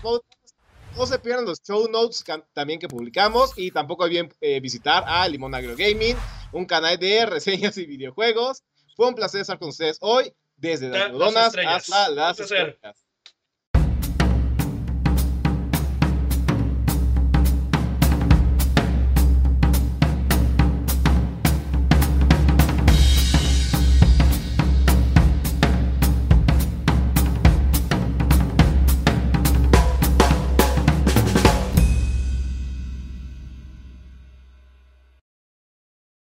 No 0.96 1.06
se 1.06 1.18
pierdan 1.18 1.44
los 1.44 1.60
show 1.60 1.88
notes 1.90 2.22
también 2.52 2.78
que 2.78 2.86
publicamos 2.86 3.50
y 3.56 3.72
tampoco 3.72 4.04
olviden 4.04 4.32
eh, 4.40 4.60
visitar 4.60 5.02
a 5.08 5.26
Limón 5.26 5.56
Agro 5.56 5.74
Gaming, 5.76 6.14
un 6.52 6.66
canal 6.66 6.96
de 6.98 7.26
reseñas 7.26 7.76
y 7.76 7.86
videojuegos. 7.86 8.62
Fue 8.94 9.08
un 9.08 9.16
placer 9.16 9.40
estar 9.40 9.58
con 9.58 9.70
ustedes 9.70 9.98
hoy 10.02 10.32
desde 10.56 10.88
las 10.88 11.06
algodonas 11.06 11.52
hasta 11.66 12.10
las 12.10 12.38
estrellas. 12.38 13.07